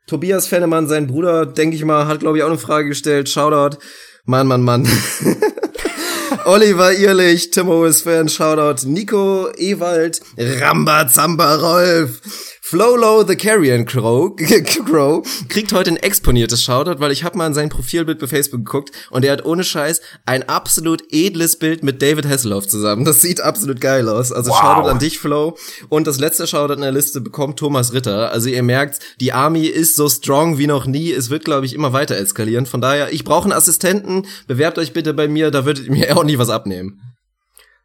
[0.07, 3.29] Tobias Fennemann, sein Bruder, denke ich mal, hat glaube ich auch eine Frage gestellt.
[3.29, 3.79] Shoutout.
[4.25, 4.87] Mann, Mann, Mann.
[6.45, 8.87] Oliver Irlich, Timo ist Fan, Shoutout.
[8.87, 12.20] Nico Ewald, Ramba Zamba Rolf,
[12.65, 14.35] Flolo the Carrion Crow,
[14.87, 18.65] Crow kriegt heute ein exponiertes Shoutout, weil ich habe mal in sein Profilbild bei Facebook
[18.65, 23.05] geguckt und er hat ohne Scheiß ein absolut edles Bild mit David Hasselhoff zusammen.
[23.05, 24.31] Das sieht absolut geil aus.
[24.31, 24.61] Also wow.
[24.61, 25.59] Shoutout an dich, Flo.
[25.89, 28.31] Und das letzte Shoutout in der Liste bekommt Thomas Ritter.
[28.31, 31.13] Also ihr merkt, die Army ist so strong wie noch nie.
[31.13, 32.67] Es wird, glaube ich, immer weiter eskalieren.
[32.67, 34.25] Von daher, ich brauche einen Assistenten.
[34.47, 37.12] Bewerbt euch bitte bei mir, da würdet ihr mir auch nie was abnehmen.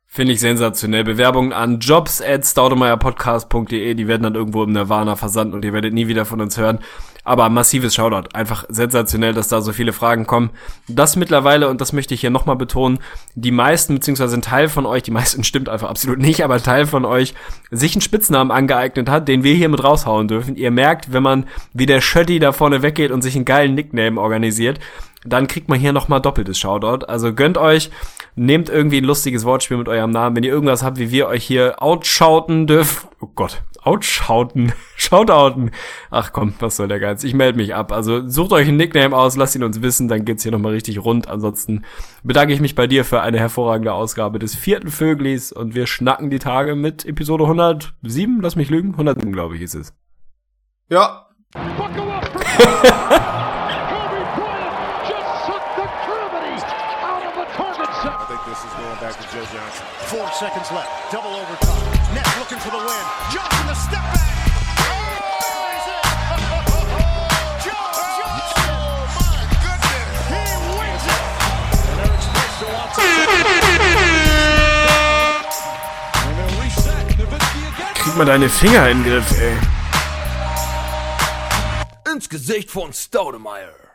[0.09, 1.03] Finde ich sensationell.
[1.03, 5.93] Bewerbungen an jobs at staudemeierpodcast.de, die werden dann irgendwo im Nirvana versandt und ihr werdet
[5.93, 6.79] nie wieder von uns hören.
[7.25, 8.29] Aber massives Shoutout.
[8.33, 10.51] Einfach sensationell, dass da so viele Fragen kommen.
[10.87, 12.99] Das mittlerweile, und das möchte ich hier nochmal betonen,
[13.35, 16.63] die meisten, beziehungsweise ein Teil von euch, die meisten stimmt einfach absolut nicht, aber ein
[16.63, 17.33] Teil von euch
[17.69, 20.55] sich einen Spitznamen angeeignet hat, den wir hier mit raushauen dürfen.
[20.55, 24.21] Ihr merkt, wenn man wie der Schötti da vorne weggeht und sich einen geilen Nickname
[24.21, 24.79] organisiert,
[25.27, 27.05] dann kriegt man hier nochmal doppeltes Shoutout.
[27.05, 27.91] Also gönnt euch,
[28.35, 30.35] nehmt irgendwie ein lustiges Wortspiel mit eurem Namen.
[30.35, 33.09] Wenn ihr irgendwas habt, wie wir euch hier outschauten dürfen.
[33.19, 35.71] Oh Gott, outschauten, shoutouten.
[36.11, 37.23] Ach komm, was soll der Geiz?
[37.23, 37.91] Ich melde mich ab.
[37.91, 41.03] Also sucht euch einen Nickname aus, lasst ihn uns wissen, dann geht's hier nochmal richtig
[41.03, 41.27] rund.
[41.27, 41.83] Ansonsten
[42.23, 46.29] bedanke ich mich bei dir für eine hervorragende Ausgabe des vierten Vöglis und wir schnacken
[46.29, 49.93] die Tage mit Episode 107, lass mich lügen, 107 glaube ich ist es.
[50.89, 51.27] Ja.
[59.37, 61.11] Four seconds left.
[61.11, 62.15] Double overtime.
[62.15, 63.05] Net looking for the win.
[63.31, 64.37] Johnson, the step back.
[77.93, 79.57] Krieg mal deine Finger in den Griff, ey.
[82.11, 83.86] Ins Gesicht von Staudemeyer.